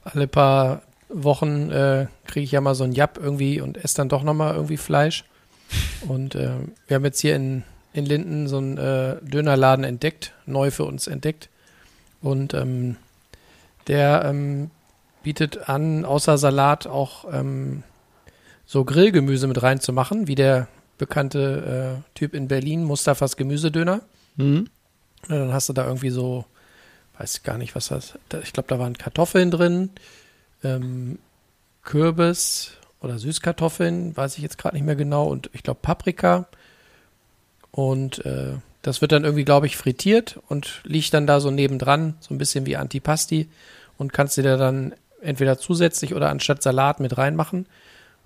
[0.05, 4.09] Alle paar Wochen äh, kriege ich ja mal so ein Jap irgendwie und esse dann
[4.09, 5.25] doch nochmal irgendwie Fleisch.
[6.09, 6.51] Und äh,
[6.87, 11.07] wir haben jetzt hier in, in Linden so einen äh, Dönerladen entdeckt, neu für uns
[11.07, 11.49] entdeckt.
[12.21, 12.97] Und ähm,
[13.87, 14.71] der ähm,
[15.23, 17.83] bietet an, außer Salat auch ähm,
[18.67, 20.69] so Grillgemüse mit reinzumachen, wie der
[20.99, 24.03] bekannte äh, Typ in Berlin, Mustafas Gemüsedöner.
[24.37, 24.69] Mhm.
[25.29, 26.45] Dann hast du da irgendwie so,
[27.19, 29.91] weiß gar nicht, was das, da, ich glaube, da waren Kartoffeln drin,
[30.65, 31.19] ähm,
[31.83, 36.47] Kürbis oder Süßkartoffeln, weiß ich jetzt gerade nicht mehr genau, und ich glaube Paprika.
[37.71, 42.15] Und äh, das wird dann irgendwie, glaube ich, frittiert und liegt dann da so nebendran,
[42.21, 43.49] so ein bisschen wie Antipasti
[43.99, 47.67] und kannst dir da dann entweder zusätzlich oder anstatt Salat mit reinmachen.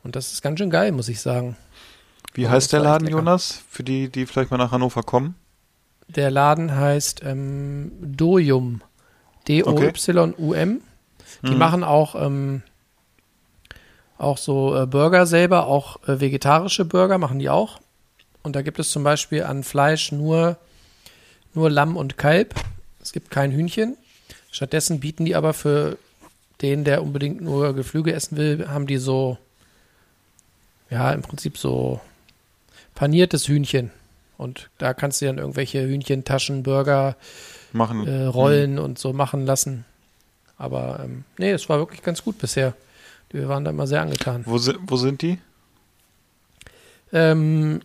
[0.03, 1.57] Und das ist ganz schön geil, muss ich sagen.
[2.35, 3.09] Wie Oh, heißt der Laden.
[3.09, 3.63] Jonas?
[3.71, 5.35] Für die, die vielleicht mal nach Hannover kommen?
[6.09, 8.83] Der Laden heißt ähm, Dojum.
[9.49, 10.81] D-O-Y-U-M.
[11.43, 11.59] Die Mhm.
[11.59, 12.63] machen auch, ähm,
[14.19, 17.81] auch so äh, Burger selber, auch äh, vegetarische Burger machen die auch.
[18.43, 20.57] Und da gibt es zum Beispiel an Fleisch nur,
[21.55, 22.55] nur Lamm und Kalb.
[23.03, 23.97] Es gibt kein Hühnchen.
[24.51, 25.99] Stattdessen bieten die aber für
[26.63, 29.37] den, der unbedingt nur Geflügel essen will, haben die so,
[30.89, 32.01] ja, im Prinzip so
[32.95, 33.91] paniertes Hühnchen.
[34.39, 37.17] Und da kannst du dann irgendwelche Hühnchentaschen, Burger,
[37.73, 38.07] Machen.
[38.07, 39.85] äh, Rollen und so machen lassen.
[40.59, 42.75] Aber ähm, nee, es war wirklich ganz gut bisher.
[43.37, 44.43] Wir waren da immer sehr angetan.
[44.47, 45.39] Wo, si wo sind die?
[47.13, 47.81] Ähm,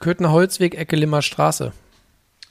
[0.00, 1.72] Köthener Holzweg, Ecke Limmer Straße.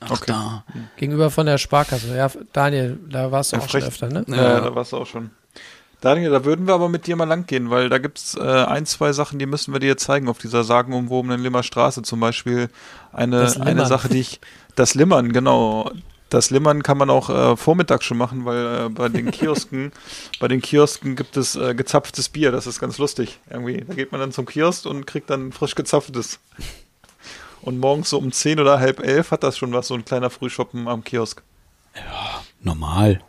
[0.01, 0.23] Ach, Okay.
[0.27, 0.63] da.
[0.97, 2.15] Gegenüber von der Sparkasse.
[2.15, 4.25] Ja, Daniel, da warst du Ja, auch schon öfter, ne?
[4.27, 4.59] Ja, Ja.
[4.61, 5.31] da warst du auch schon.
[6.01, 8.87] Daniel, da würden wir aber mit dir mal lang gehen, weil da gibt's äh, ein,
[8.87, 12.01] zwei Sachen, die müssen wir dir zeigen auf dieser sagenumwobenen Limmer Straße.
[12.01, 12.69] Zum Beispiel
[13.13, 13.85] eine, eine.
[13.85, 14.41] Sache, die ich.
[14.75, 15.91] Das Limmern, genau.
[16.31, 19.91] Das Limmern kann man auch äh, vormittags schon machen, weil äh, bei den Kiosken,
[20.39, 22.53] bei den Kiosken gibt es äh, gezapftes Bier.
[22.53, 23.41] Das ist ganz lustig.
[23.49, 23.83] Irgendwie.
[23.85, 26.39] Da geht man dann zum Kiosk und kriegt dann frisch gezapftes.
[27.61, 30.29] Und morgens so um 10 oder halb elf hat das schon was, so ein kleiner
[30.29, 31.43] Frühschoppen am Kiosk.
[32.61, 33.19] Normal.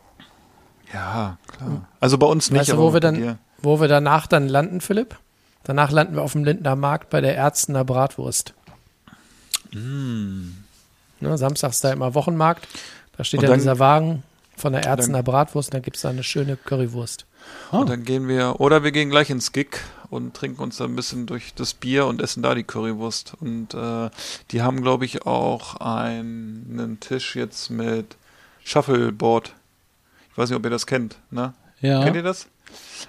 [0.95, 1.89] Ja, klar.
[1.99, 3.39] Also bei uns nicht, Weißt du, wo wir dann, dir.
[3.61, 5.19] wo wir danach dann landen, Philipp?
[5.65, 8.55] Danach landen wir auf dem Lindner Markt bei der Ärztener Bratwurst.
[9.73, 10.62] Mm.
[11.23, 12.67] Ne, samstags da immer Wochenmarkt.
[13.17, 14.23] Da steht ja dann- dieser Wagen
[14.57, 17.27] von der Ärztener Bratwurst und da gibt es da eine schöne Currywurst.
[17.71, 19.79] Und dann gehen wir, oder wir gehen gleich ins Gig
[20.11, 23.33] und trinken uns da ein bisschen durch das Bier und essen da die Currywurst.
[23.41, 24.11] Und äh,
[24.51, 28.17] die haben, glaube ich, auch einen, einen Tisch jetzt mit
[28.65, 29.53] Shuffleboard.
[30.31, 31.55] Ich weiß nicht, ob ihr das kennt, ne?
[31.81, 32.03] Ja.
[32.05, 32.47] Kennt ihr das?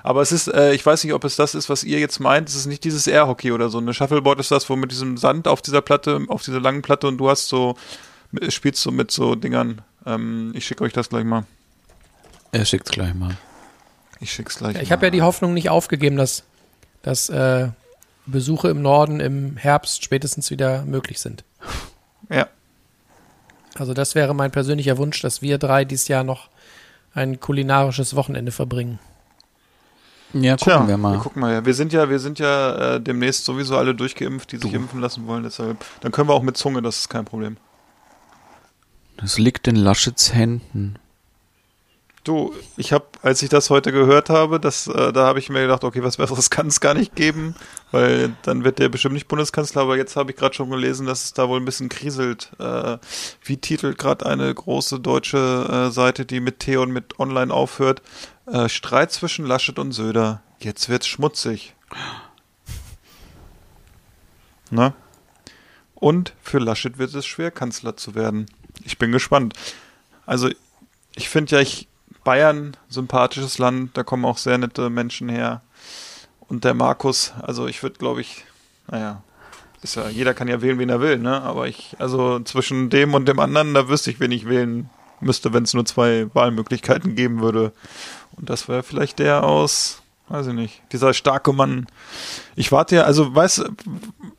[0.01, 2.49] Aber es ist, äh, ich weiß nicht, ob es das ist, was ihr jetzt meint.
[2.49, 3.77] Es ist nicht dieses Airhockey oder so.
[3.77, 7.07] Eine Shuffleboard ist das, wo mit diesem Sand auf dieser Platte, auf dieser langen Platte
[7.07, 7.75] und du hast so,
[8.49, 9.81] spielst so mit so Dingern.
[10.05, 11.45] Ähm, ich schicke euch das gleich mal.
[12.51, 13.37] Er schickt's gleich mal.
[14.19, 14.81] Ich schick's gleich.
[14.81, 16.43] Ich habe ja die Hoffnung nicht aufgegeben, dass,
[17.01, 17.69] dass äh,
[18.25, 21.43] Besuche im Norden im Herbst spätestens wieder möglich sind.
[22.29, 22.47] Ja.
[23.75, 26.49] Also das wäre mein persönlicher Wunsch, dass wir drei dieses Jahr noch
[27.13, 28.99] ein kulinarisches Wochenende verbringen.
[30.33, 31.19] Ja, gucken Tja, wir mal.
[31.19, 31.65] gucken mal.
[31.65, 35.27] Wir sind ja, wir sind ja äh, demnächst sowieso alle durchgeimpft, die sich impfen lassen
[35.27, 35.43] wollen.
[35.43, 37.57] Deshalb, dann können wir auch mit Zunge, das ist kein Problem.
[39.17, 40.97] Das liegt in Laschets Händen.
[42.23, 45.61] Du, ich habe, als ich das heute gehört habe, das, äh, da habe ich mir
[45.61, 47.53] gedacht, okay, was Besseres kann es gar nicht geben,
[47.91, 49.81] weil dann wird der bestimmt nicht Bundeskanzler.
[49.81, 52.51] Aber jetzt habe ich gerade schon gelesen, dass es da wohl ein bisschen kriselt.
[52.59, 52.97] Äh,
[53.43, 58.01] wie titelt gerade eine große deutsche äh, Seite, die mit T und mit Online aufhört?
[58.45, 60.41] Äh, Streit zwischen Laschet und Söder.
[60.59, 61.75] Jetzt wird's schmutzig.
[64.69, 64.93] Ne?
[65.95, 68.47] Und für Laschet wird es schwer, Kanzler zu werden.
[68.83, 69.53] Ich bin gespannt.
[70.25, 70.49] Also,
[71.15, 71.87] ich finde ja, ich,
[72.23, 75.61] Bayern, sympathisches Land, da kommen auch sehr nette Menschen her.
[76.39, 78.45] Und der Markus, also ich würde, glaube ich,
[78.87, 79.23] naja,
[79.81, 81.41] ist ja, jeder kann ja wählen, wen er will, ne?
[81.41, 84.89] Aber ich, also zwischen dem und dem anderen, da wüsste ich, wen ich wählen
[85.19, 87.73] müsste, wenn es nur zwei Wahlmöglichkeiten geben würde.
[88.35, 91.85] Und das wäre vielleicht der aus, weiß ich nicht, dieser starke Mann.
[92.55, 93.63] Ich warte ja, also weiß,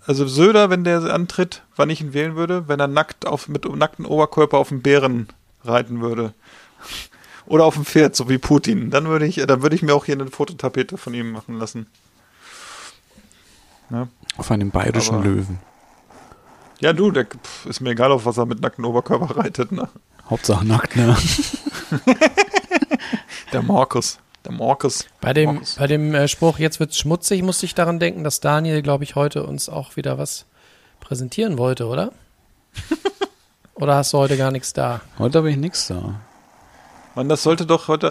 [0.07, 3.65] also Söder, wenn der antritt, wann ich ihn wählen würde, wenn er nackt auf, mit
[3.77, 5.29] nacktem Oberkörper auf dem Bären
[5.65, 6.35] reiten würde.
[7.47, 8.91] Oder auf dem Pferd, so wie Putin.
[8.91, 11.87] Dann würde ich, dann würde ich mir auch hier eine Fototapete von ihm machen lassen.
[13.91, 15.59] Ja, Auf einem bayerischen Aber- Löwen.
[16.81, 19.89] ja du, der pf, ist mir egal, auf was er mit nacktem Oberkörper reitet, ne?
[20.31, 21.15] Hauptsache nackt, ne?
[23.55, 24.19] Der Markus.
[24.45, 25.07] Der Markus.
[25.21, 25.77] Bei dem, Markus.
[25.77, 29.15] bei dem äh, Spruch, jetzt wird's schmutzig, musste ich daran denken, dass Daniel, glaube ich,
[29.15, 30.47] heute uns auch wieder was
[30.99, 32.11] präsentieren wollte, oder?
[33.75, 35.03] oder hast du heute gar nichts da?
[35.21, 36.21] Heute habe ich nichts da.
[37.15, 38.11] Mann, das sollte doch heute.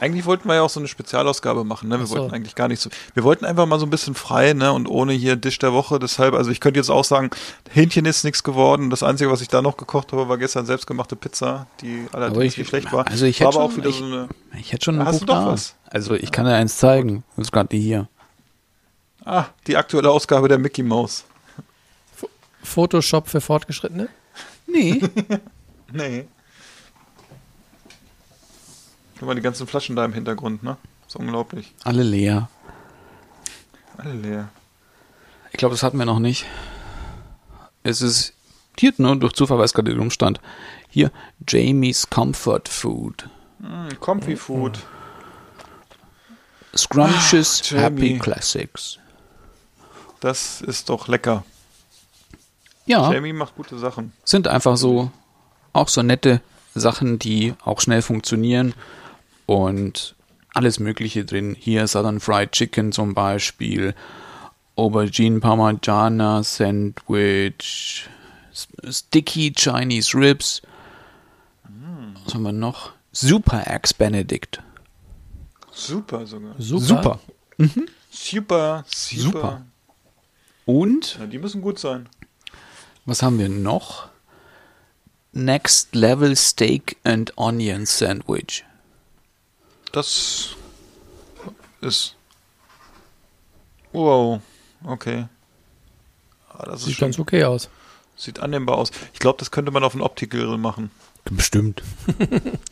[0.00, 1.98] Eigentlich wollten wir ja auch so eine Spezialausgabe machen, ne?
[1.98, 2.16] Wir so.
[2.16, 2.90] wollten eigentlich gar nicht so.
[3.14, 4.72] Wir wollten einfach mal so ein bisschen frei, ne?
[4.72, 5.98] Und ohne hier Dish der Woche.
[5.98, 7.30] Deshalb, also ich könnte jetzt auch sagen,
[7.70, 8.90] Hähnchen ist nichts geworden.
[8.90, 12.58] Das Einzige, was ich da noch gekocht habe, war gestern selbstgemachte Pizza, die allerdings ich-
[12.58, 13.06] nicht schlecht war.
[13.06, 14.28] also ich hätte schon- wieder ich- so eine.
[14.58, 15.52] Ich hätte schon ein Hast Buch du doch da.
[15.52, 15.74] was?
[15.90, 17.24] Also ich kann dir eins zeigen.
[17.36, 18.08] Das ist gerade die hier.
[19.24, 21.24] Ah, die aktuelle Ausgabe der Mickey Mouse.
[22.62, 24.08] Photoshop für Fortgeschrittene?
[24.66, 25.00] Nee.
[25.94, 26.26] Nee.
[29.22, 30.76] Guck mal, die ganzen Flaschen da im Hintergrund, ne?
[31.06, 31.72] ist unglaublich.
[31.84, 32.48] Alle leer.
[33.96, 34.48] Alle leer.
[35.52, 36.44] Ich glaube, das hatten wir noch nicht.
[37.84, 38.34] Es ist
[38.76, 40.40] hier, nur durch Zufall, weil es gerade rumstand.
[40.88, 41.12] Hier,
[41.46, 43.28] Jamie's Comfort Food.
[43.60, 44.80] Hm, Comfy Food.
[46.76, 47.76] Scrumptious Ach.
[47.76, 48.98] Happy Classics.
[50.18, 51.44] Das ist doch lecker.
[52.86, 54.14] Ja, Jamie macht gute Sachen.
[54.24, 55.12] sind einfach so,
[55.72, 56.40] auch so nette
[56.74, 58.74] Sachen, die auch schnell funktionieren
[59.52, 60.14] und
[60.54, 61.54] alles Mögliche drin.
[61.58, 63.94] Hier Southern Fried Chicken zum Beispiel,
[64.76, 68.08] Aubergine Parmigiana Sandwich,
[68.88, 70.62] Sticky Chinese Ribs.
[72.24, 72.92] Was haben wir noch?
[73.12, 74.62] Super Eggs Benedict.
[75.70, 76.54] Super sogar.
[76.58, 77.18] Super.
[78.10, 79.22] Super, super.
[79.22, 79.62] Super.
[80.64, 82.08] Und Ja, die müssen gut sein.
[83.04, 84.08] was haben wir noch?
[85.32, 88.64] Next Level Steak and Onion Sandwich.
[89.92, 90.56] Das
[91.80, 92.16] ist.
[93.92, 94.40] Wow.
[94.84, 95.26] Okay.
[96.48, 97.68] Ah, das Sieht ganz okay aus.
[98.16, 98.90] sieht annehmbar aus.
[99.12, 100.90] Ich glaube, das könnte man auf einen Optik-Grill machen.
[101.24, 101.82] Bestimmt.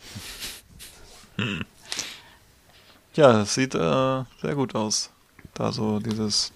[3.13, 5.09] Ja, das sieht äh, sehr gut aus.
[5.53, 6.53] Da so dieses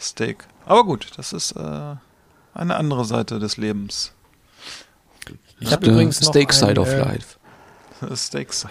[0.00, 0.46] Steak.
[0.64, 1.96] Aber gut, das ist äh,
[2.54, 4.12] eine andere Seite des Lebens.
[5.58, 7.36] Ich habe übrigens noch Steak Side ein, of äh, Life.
[8.14, 8.66] Steaks.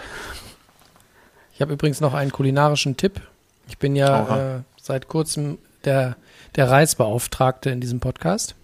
[1.58, 3.20] Ich habe übrigens noch einen kulinarischen Tipp.
[3.66, 6.14] Ich bin ja äh, seit kurzem der,
[6.54, 8.54] der Reisbeauftragte in diesem Podcast.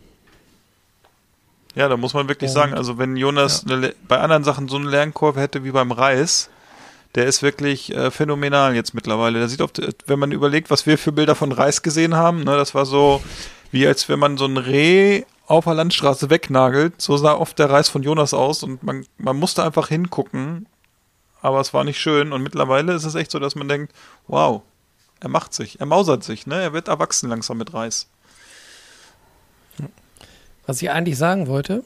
[1.74, 4.68] Ja, da muss man wirklich Und- sagen, also wenn Jonas eine, Le- bei anderen Sachen
[4.68, 6.50] so eine Lernkurve hätte wie beim Reis,
[7.16, 9.40] der ist wirklich äh, phänomenal jetzt mittlerweile.
[9.40, 9.70] Der sieht auf,
[10.06, 13.20] wenn man überlegt, was wir für Bilder von Reis gesehen haben, ne, das war so
[13.72, 17.02] wie als wenn man so ein Reh auf der Landstraße wegnagelt.
[17.02, 20.66] So sah oft der Reis von Jonas aus und man, man musste einfach hingucken,
[21.44, 22.32] aber es war nicht schön.
[22.32, 23.92] Und mittlerweile ist es echt so, dass man denkt,
[24.28, 24.62] wow,
[25.20, 26.62] er macht sich, er mausert sich, ne?
[26.62, 28.08] Er wird erwachsen langsam mit Reis.
[30.66, 31.84] Was ich eigentlich sagen wollte,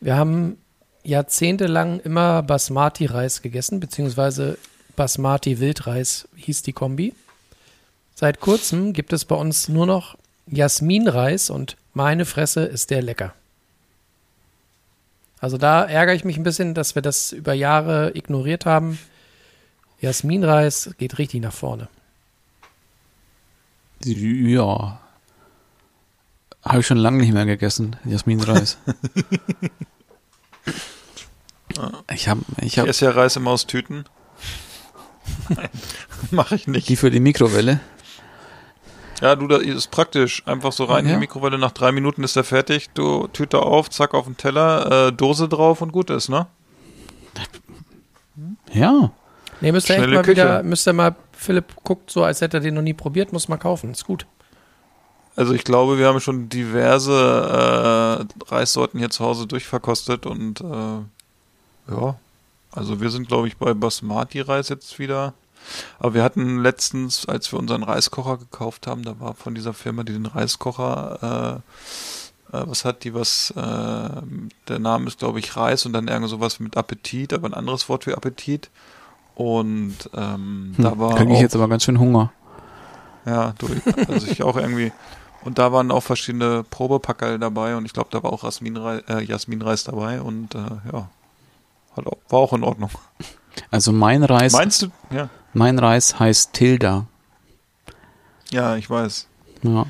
[0.00, 0.56] wir haben
[1.02, 4.56] jahrzehntelang immer Basmati-Reis gegessen, beziehungsweise
[4.96, 7.14] Basmati-Wildreis hieß die Kombi.
[8.14, 10.16] Seit kurzem gibt es bei uns nur noch
[10.46, 13.34] Jasminreis und meine Fresse ist der lecker.
[15.40, 18.98] Also da ärgere ich mich ein bisschen, dass wir das über Jahre ignoriert haben.
[20.00, 21.88] Jasminreis geht richtig nach vorne.
[24.04, 25.00] Ja.
[26.62, 28.76] Habe ich schon lange nicht mehr gegessen, Jasminreis.
[32.12, 34.04] ich habe ich Ich hab esse ja Reis immer aus Tüten.
[35.48, 35.68] Nein,
[36.30, 36.88] mache ich nicht.
[36.88, 37.80] die für die Mikrowelle.
[39.20, 40.42] Ja, du, das ist praktisch.
[40.46, 41.16] Einfach so rein in Ja.
[41.16, 42.88] die Mikrowelle, nach drei Minuten ist er fertig.
[42.94, 46.46] Du Tüte auf, zack auf den Teller, äh, Dose drauf und gut ist, ne?
[48.72, 49.10] Ja.
[49.60, 50.42] Nee, müsst ihr echt mal Küche.
[50.42, 53.48] wieder, müsst ihr mal, Philipp guckt so, als hätte er den noch nie probiert, muss
[53.48, 53.90] mal kaufen.
[53.90, 54.26] Ist gut.
[55.36, 61.92] Also ich glaube, wir haben schon diverse äh, Reissorten hier zu Hause durchverkostet und äh,
[61.92, 62.16] ja,
[62.72, 65.34] also wir sind, glaube ich, bei Basmati-Reis jetzt wieder.
[65.98, 70.02] Aber wir hatten letztens, als wir unseren Reiskocher gekauft haben, da war von dieser Firma,
[70.02, 71.62] die den Reiskocher,
[72.52, 74.22] äh, äh, was hat die, was, äh,
[74.68, 77.88] der Name ist, glaube ich, Reis und dann irgend sowas mit Appetit, aber ein anderes
[77.88, 78.70] Wort für Appetit.
[79.34, 82.32] Und ähm, Hm, da war Kriege ich jetzt aber ganz schön Hunger.
[83.24, 83.68] ja, du,
[84.08, 84.92] also ich auch irgendwie.
[85.42, 89.22] Und da waren auch verschiedene Probepackerl dabei und ich glaube, da war auch Jasminreis, äh,
[89.22, 90.58] Jasminreis dabei und äh,
[90.92, 91.08] ja,
[91.96, 92.90] war auch in Ordnung.
[93.70, 94.88] Also mein Reis, Meinst du?
[95.10, 95.28] Ja.
[95.52, 97.06] Mein Reis heißt Tilda.
[98.50, 99.26] Ja, ich weiß.
[99.62, 99.86] Ja.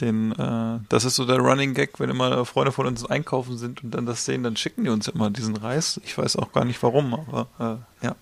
[0.00, 3.82] Den, äh, das ist so der Running Gag, wenn immer Freunde von uns einkaufen sind
[3.82, 6.00] und dann das sehen, dann schicken die uns immer diesen Reis.
[6.04, 8.16] Ich weiß auch gar nicht warum, aber äh, ja.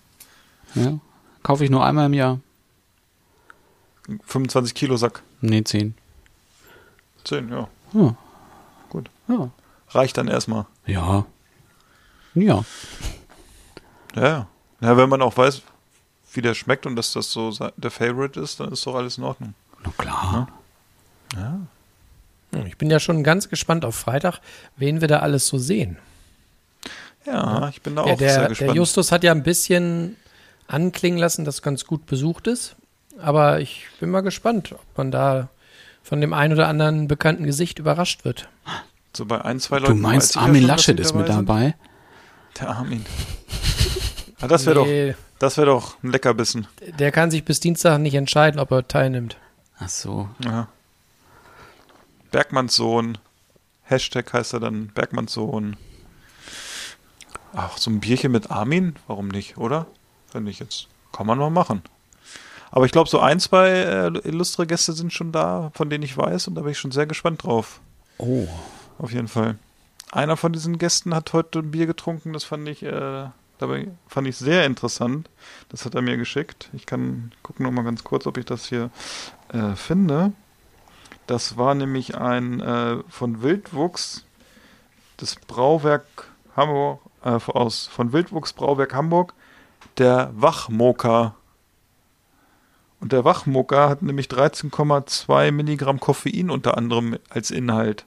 [0.74, 0.98] ja.
[1.42, 2.38] Kaufe ich nur einmal im Jahr.
[4.24, 5.22] 25 Kilo Sack.
[5.40, 5.94] Nee, 10.
[7.24, 7.68] 10, ja.
[7.92, 8.16] Ja.
[8.90, 9.10] Gut.
[9.28, 9.50] Ja.
[9.88, 10.66] Reicht dann erstmal.
[10.86, 11.24] Ja.
[12.34, 12.64] Ja.
[14.14, 14.48] Ja, ja.
[14.80, 15.62] Ja, wenn man auch weiß,
[16.36, 19.24] wie der schmeckt und dass das so der Favorite ist, dann ist doch alles in
[19.24, 19.54] Ordnung.
[19.84, 20.48] Na klar.
[21.34, 21.68] Hm,
[22.66, 24.40] Ich bin ja schon ganz gespannt auf Freitag,
[24.76, 25.96] wen wir da alles so sehen.
[27.26, 28.74] Ja, ich bin da Der, auch sehr der, der gespannt.
[28.76, 30.16] Justus hat ja ein bisschen
[30.68, 32.76] anklingen lassen, dass ganz gut besucht ist.
[33.18, 35.48] Aber ich bin mal gespannt, ob man da
[36.02, 38.48] von dem einen oder anderen bekannten Gesicht überrascht wird.
[39.16, 40.00] so bei ein, zwei Du Leuten.
[40.00, 41.36] meinst, weiß ich ja Armin Laschet ist mit sind.
[41.48, 41.74] dabei?
[42.60, 43.04] Der Armin.
[44.40, 46.66] Ah, das wäre Nee, doch, das wäre doch ein Leckerbissen.
[46.98, 49.36] Der kann sich bis Dienstag nicht entscheiden, ob er teilnimmt.
[49.78, 50.28] Ach so.
[50.44, 50.68] Ja.
[52.30, 53.18] Bergmanns Sohn.
[53.84, 55.76] Hashtag heißt er dann Bergmanns Sohn.
[57.54, 58.96] Ach, so ein Bierchen mit Armin?
[59.06, 59.86] Warum nicht, oder?
[60.30, 60.88] Finde ich jetzt.
[61.12, 61.82] Kann man mal machen.
[62.72, 66.16] Aber ich glaube, so ein, zwei äh, illustre Gäste sind schon da, von denen ich
[66.16, 67.80] weiß, und da bin ich schon sehr gespannt drauf.
[68.18, 68.48] Oh.
[68.98, 69.58] Auf jeden Fall.
[70.10, 73.26] Einer von diesen Gästen hat heute ein Bier getrunken, das fand ich, äh,
[73.66, 75.30] dabei fand ich sehr interessant.
[75.68, 76.70] Das hat er mir geschickt.
[76.72, 78.90] Ich kann gucken noch mal ganz kurz, ob ich das hier
[79.48, 80.32] äh, finde.
[81.26, 84.24] Das war nämlich ein äh, von Wildwuchs,
[85.16, 86.04] das Brauwerk
[86.56, 89.32] Hamburg, äh, aus von Wildwuchs Brauwerk Hamburg,
[89.96, 91.34] der Wachmoka.
[93.00, 98.06] Und der Wachmoka hat nämlich 13,2 Milligramm Koffein unter anderem als Inhalt.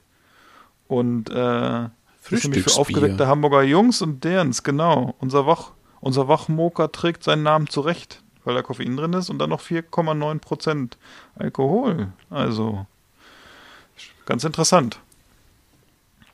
[0.86, 1.88] Und äh,
[2.30, 2.80] nämlich für Frühstücksbier.
[2.80, 5.14] aufgeweckte Hamburger Jungs und derens, genau.
[5.18, 9.50] Unser Wach, unser Wachmoka trägt seinen Namen zurecht, weil da Koffein drin ist und dann
[9.50, 10.98] noch 4,9 Prozent
[11.36, 12.08] Alkohol.
[12.30, 12.86] Also
[14.26, 15.00] ganz interessant.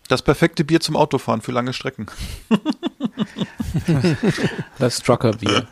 [0.09, 2.07] Das perfekte Bier zum Autofahren für lange Strecken.
[4.79, 5.67] Das Trucker-Bier.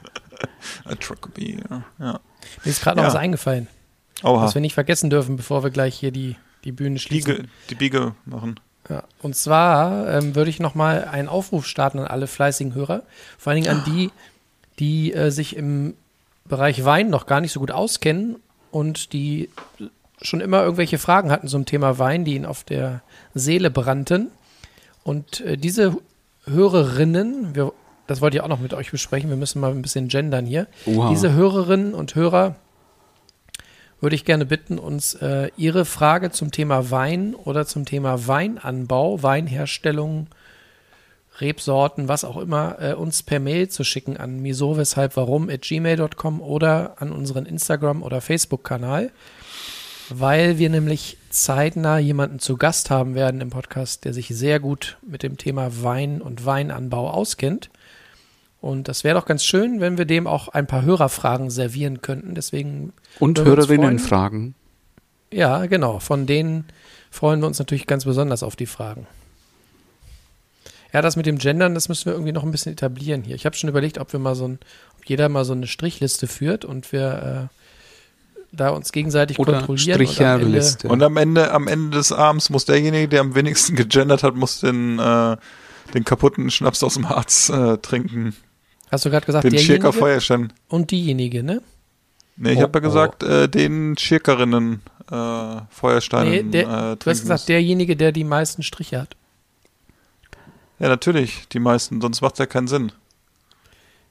[0.85, 1.61] Ein Truckbier,
[1.99, 2.20] ja.
[2.64, 3.09] Mir ist gerade noch Ja.
[3.09, 3.68] was eingefallen,
[4.23, 4.43] Oha.
[4.43, 7.37] was wir nicht vergessen dürfen, bevor wir gleich hier die, die Bühne schließen.
[7.37, 8.59] Biege, die Biege machen.
[8.89, 13.03] Ja, und zwar ähm, würde ich nochmal einen Aufruf starten an alle fleißigen Hörer,
[13.39, 14.11] vor allen Dingen an die,
[14.78, 15.95] die äh, sich im
[16.45, 18.37] Bereich Wein noch gar nicht so gut auskennen
[18.70, 19.51] und die
[20.20, 23.03] schon immer irgendwelche Fragen hatten zum Thema Wein, die ihnen auf der
[23.35, 24.30] Seele brannten.
[25.05, 25.97] Und äh, diese
[26.45, 27.72] Hörerinnen, wir,
[28.07, 30.66] das wollte ich auch noch mit euch besprechen, wir müssen mal ein bisschen gendern hier.
[30.87, 31.11] Oha.
[31.11, 32.57] Diese Hörerinnen und Hörer
[34.03, 39.22] würde ich gerne bitten, uns äh, Ihre Frage zum Thema Wein oder zum Thema Weinanbau,
[39.22, 40.26] Weinherstellung,
[41.38, 45.62] Rebsorten, was auch immer, äh, uns per Mail zu schicken an miso weshalb warum at
[45.62, 49.12] gmail.com oder an unseren Instagram- oder Facebook-Kanal,
[50.11, 54.98] weil wir nämlich zeitnah jemanden zu Gast haben werden im Podcast, der sich sehr gut
[55.07, 57.70] mit dem Thema Wein und Weinanbau auskennt.
[58.62, 62.34] Und das wäre doch ganz schön, wenn wir dem auch ein paar Hörerfragen servieren könnten.
[62.34, 64.08] Deswegen Und Würden wir uns Hörerinnen freuen?
[64.08, 64.54] fragen.
[65.30, 65.98] ja, genau.
[65.98, 66.64] Von denen
[67.10, 69.06] freuen wir uns natürlich ganz besonders auf die Fragen.
[70.92, 73.34] Ja, das mit dem Gendern, das müssen wir irgendwie noch ein bisschen etablieren hier.
[73.34, 74.58] Ich habe schon überlegt, ob wir mal so ein,
[74.98, 77.56] ob jeder mal so eine Strichliste führt und wir äh,
[78.54, 79.98] da uns gegenseitig Oder kontrollieren.
[80.00, 80.88] und am Ende- Stricherliste.
[80.88, 84.60] Und am Ende, am Ende des Abends muss derjenige, der am wenigsten gegendert hat, muss
[84.60, 85.36] den, äh,
[85.94, 88.36] den kaputten Schnaps aus dem Harz äh, trinken.
[88.93, 90.53] Hast du gerade gesagt, Den Schirker Feuerstein.
[90.68, 91.62] und diejenige, ne?
[92.36, 97.11] Nee, ich Oh, habe ja gesagt, äh, den Schirkerinnen äh, Feuersteinen Nee, der, äh, du
[97.11, 97.45] hast gesagt, muss.
[97.47, 99.16] derjenige, der die meisten Striche hat.
[100.78, 102.93] Ja, natürlich, die meisten, sonst macht ja keinen Sinn.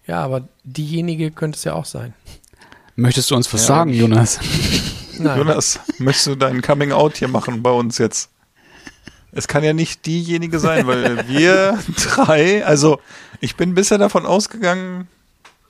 [0.08, 2.14] Ja, aber diejenige könnte es ja auch sein.
[2.96, 4.40] Möchtest du uns was Ja, sagen, Jonas?
[5.20, 5.38] Nein.
[5.38, 8.30] Jonas, möchtest du dein Coming Out hier machen bei uns jetzt?
[9.32, 13.00] Es kann ja nicht diejenige sein, weil wir drei, also
[13.40, 15.08] ich bin bisher davon ausgegangen,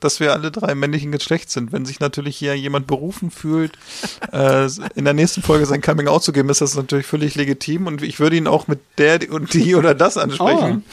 [0.00, 1.72] dass wir alle drei männlichen Geschlechts sind.
[1.72, 3.78] Wenn sich natürlich hier jemand berufen fühlt,
[4.32, 7.86] äh, in der nächsten Folge sein Coming Out zu geben, ist das natürlich völlig legitim
[7.86, 10.84] und ich würde ihn auch mit der und die oder das ansprechen.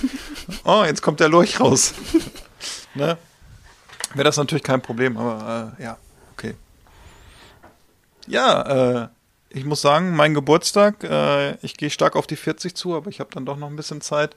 [0.63, 1.93] Oh, jetzt kommt der Lurch raus.
[2.93, 3.17] ne?
[4.13, 5.97] Wäre das natürlich kein Problem, aber äh, ja,
[6.33, 6.55] okay.
[8.27, 9.07] Ja, äh,
[9.49, 13.19] ich muss sagen, mein Geburtstag, äh, ich gehe stark auf die 40 zu, aber ich
[13.19, 14.35] habe dann doch noch ein bisschen Zeit.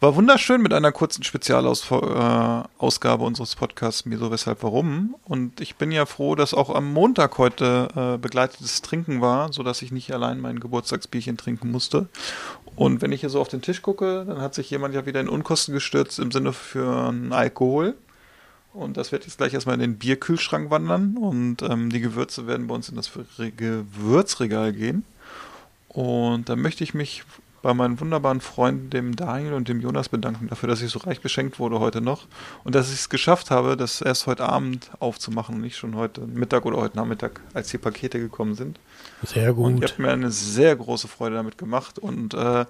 [0.00, 5.16] War wunderschön mit einer kurzen Spezialausgabe äh, unseres Podcasts Mir so weshalb warum.
[5.24, 9.64] Und ich bin ja froh, dass auch am Montag heute äh, begleitetes Trinken war, so
[9.64, 12.06] dass ich nicht allein mein Geburtstagsbierchen trinken musste.
[12.76, 15.20] Und wenn ich hier so auf den Tisch gucke, dann hat sich jemand ja wieder
[15.20, 17.96] in Unkosten gestürzt im Sinne für einen Alkohol.
[18.78, 22.68] Und das wird jetzt gleich erstmal in den Bierkühlschrank wandern und ähm, die Gewürze werden
[22.68, 25.04] bei uns in das Re- Gewürzregal gehen.
[25.88, 27.24] Und da möchte ich mich
[27.60, 31.20] bei meinen wunderbaren Freunden, dem Daniel und dem Jonas, bedanken dafür, dass ich so reich
[31.20, 32.26] beschenkt wurde heute noch
[32.62, 36.20] und dass ich es geschafft habe, das erst heute Abend aufzumachen und nicht schon heute
[36.20, 38.78] Mittag oder heute Nachmittag, als die Pakete gekommen sind.
[39.24, 39.90] Sehr Und ihr gut.
[39.90, 41.98] habt mir eine sehr große Freude damit gemacht.
[41.98, 42.64] Und äh,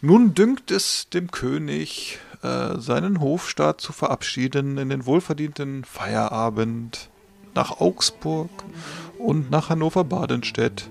[0.00, 7.08] nun dünkt es dem König, äh, seinen Hofstaat zu verabschieden in den wohlverdienten Feierabend
[7.54, 8.50] nach Augsburg
[9.18, 10.90] und nach Hannover-Badenstedt.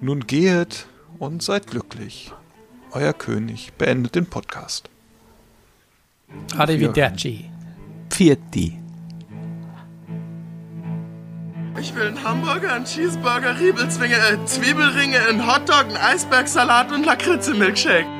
[0.00, 0.86] Nun gehet
[1.20, 2.32] und seid glücklich.
[2.90, 4.90] Euer König beendet den Podcast.
[6.56, 7.48] Arrivederci.
[8.08, 8.76] Pfirti.
[11.78, 18.19] Ich will einen Hamburger, einen Cheeseburger, Riebelzwinge, äh, Zwiebelringe, einen Hotdog, einen Eisbergsalat und Lakritze-Milkshake.